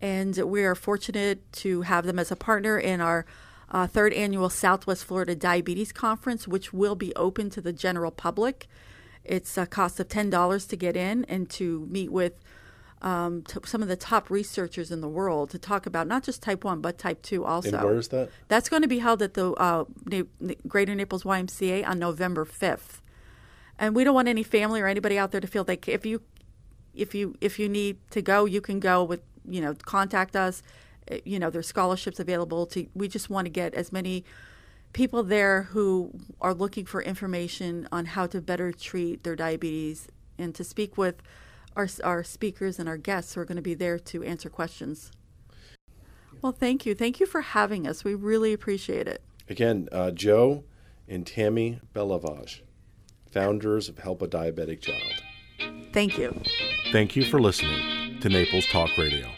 and 0.00 0.36
we 0.36 0.62
are 0.62 0.76
fortunate 0.76 1.52
to 1.54 1.82
have 1.82 2.06
them 2.06 2.20
as 2.20 2.30
a 2.30 2.36
partner 2.36 2.78
in 2.78 3.00
our 3.00 3.26
uh, 3.74 3.88
third 3.88 4.12
annual 4.12 4.48
Southwest 4.48 5.04
Florida 5.04 5.34
Diabetes 5.34 5.90
Conference, 5.90 6.46
which 6.46 6.72
will 6.72 6.94
be 6.94 7.12
open 7.16 7.50
to 7.50 7.60
the 7.60 7.72
general 7.72 8.12
public. 8.12 8.68
It's 9.24 9.58
a 9.58 9.66
cost 9.66 9.98
of 9.98 10.08
ten 10.08 10.30
dollars 10.30 10.64
to 10.66 10.76
get 10.76 10.96
in 10.96 11.24
and 11.24 11.50
to 11.50 11.84
meet 11.90 12.12
with 12.12 12.34
um, 13.02 13.42
t- 13.42 13.58
some 13.64 13.82
of 13.82 13.88
the 13.88 13.96
top 13.96 14.30
researchers 14.30 14.92
in 14.92 15.00
the 15.00 15.08
world 15.08 15.50
to 15.50 15.58
talk 15.58 15.86
about 15.86 16.06
not 16.06 16.22
just 16.22 16.40
type 16.40 16.62
one 16.62 16.80
but 16.80 16.98
type 16.98 17.20
two 17.22 17.44
also. 17.44 17.76
And 17.76 17.84
where 17.84 17.96
is 17.96 18.08
that? 18.08 18.30
That's 18.46 18.68
going 18.68 18.82
to 18.82 18.88
be 18.88 19.00
held 19.00 19.20
at 19.22 19.34
the 19.34 19.50
uh, 19.54 19.84
Na- 20.06 20.54
Greater 20.68 20.94
Naples 20.94 21.24
YMCA 21.24 21.84
on 21.84 21.98
November 21.98 22.44
fifth, 22.44 23.02
and 23.76 23.96
we 23.96 24.04
don't 24.04 24.14
want 24.14 24.28
any 24.28 24.44
family 24.44 24.80
or 24.82 24.86
anybody 24.86 25.18
out 25.18 25.32
there 25.32 25.40
to 25.40 25.48
feel 25.48 25.64
like 25.66 25.88
if 25.88 26.06
you 26.06 26.22
if 26.94 27.12
you 27.12 27.34
if 27.40 27.58
you 27.58 27.68
need 27.68 27.98
to 28.10 28.22
go, 28.22 28.44
you 28.44 28.60
can 28.60 28.78
go 28.78 29.02
with 29.02 29.22
you 29.44 29.60
know 29.60 29.74
contact 29.74 30.36
us. 30.36 30.62
Uh, 31.10 31.16
You 31.24 31.38
know 31.38 31.50
there's 31.50 31.68
scholarships 31.68 32.20
available 32.20 32.66
to. 32.66 32.86
We 32.94 33.08
just 33.08 33.30
want 33.30 33.46
to 33.46 33.50
get 33.50 33.74
as 33.74 33.92
many 33.92 34.24
people 34.92 35.22
there 35.22 35.64
who 35.72 36.12
are 36.40 36.54
looking 36.54 36.86
for 36.86 37.02
information 37.02 37.88
on 37.90 38.06
how 38.06 38.26
to 38.28 38.40
better 38.40 38.72
treat 38.72 39.24
their 39.24 39.36
diabetes 39.36 40.08
and 40.38 40.54
to 40.54 40.64
speak 40.64 40.96
with 40.96 41.16
our 41.76 41.88
our 42.02 42.22
speakers 42.24 42.78
and 42.78 42.88
our 42.88 42.96
guests 42.96 43.34
who 43.34 43.40
are 43.40 43.44
going 43.44 43.56
to 43.56 43.62
be 43.62 43.74
there 43.74 43.98
to 43.98 44.22
answer 44.22 44.48
questions. 44.48 45.10
Well, 46.42 46.52
thank 46.52 46.84
you. 46.86 46.94
Thank 46.94 47.20
you 47.20 47.26
for 47.26 47.40
having 47.40 47.86
us. 47.86 48.04
We 48.04 48.14
really 48.14 48.52
appreciate 48.52 49.08
it. 49.08 49.22
Again, 49.48 49.88
uh, 49.92 50.10
Joe 50.10 50.64
and 51.08 51.26
Tammy 51.26 51.80
Belavage, 51.94 52.60
founders 53.30 53.88
of 53.88 53.98
Help 53.98 54.22
a 54.22 54.28
Diabetic 54.28 54.80
Child. 54.80 55.22
Thank 55.92 56.18
you. 56.18 56.38
Thank 56.92 57.16
you 57.16 57.24
for 57.24 57.40
listening 57.40 58.20
to 58.20 58.28
Naples 58.28 58.66
Talk 58.66 58.96
Radio. 58.98 59.33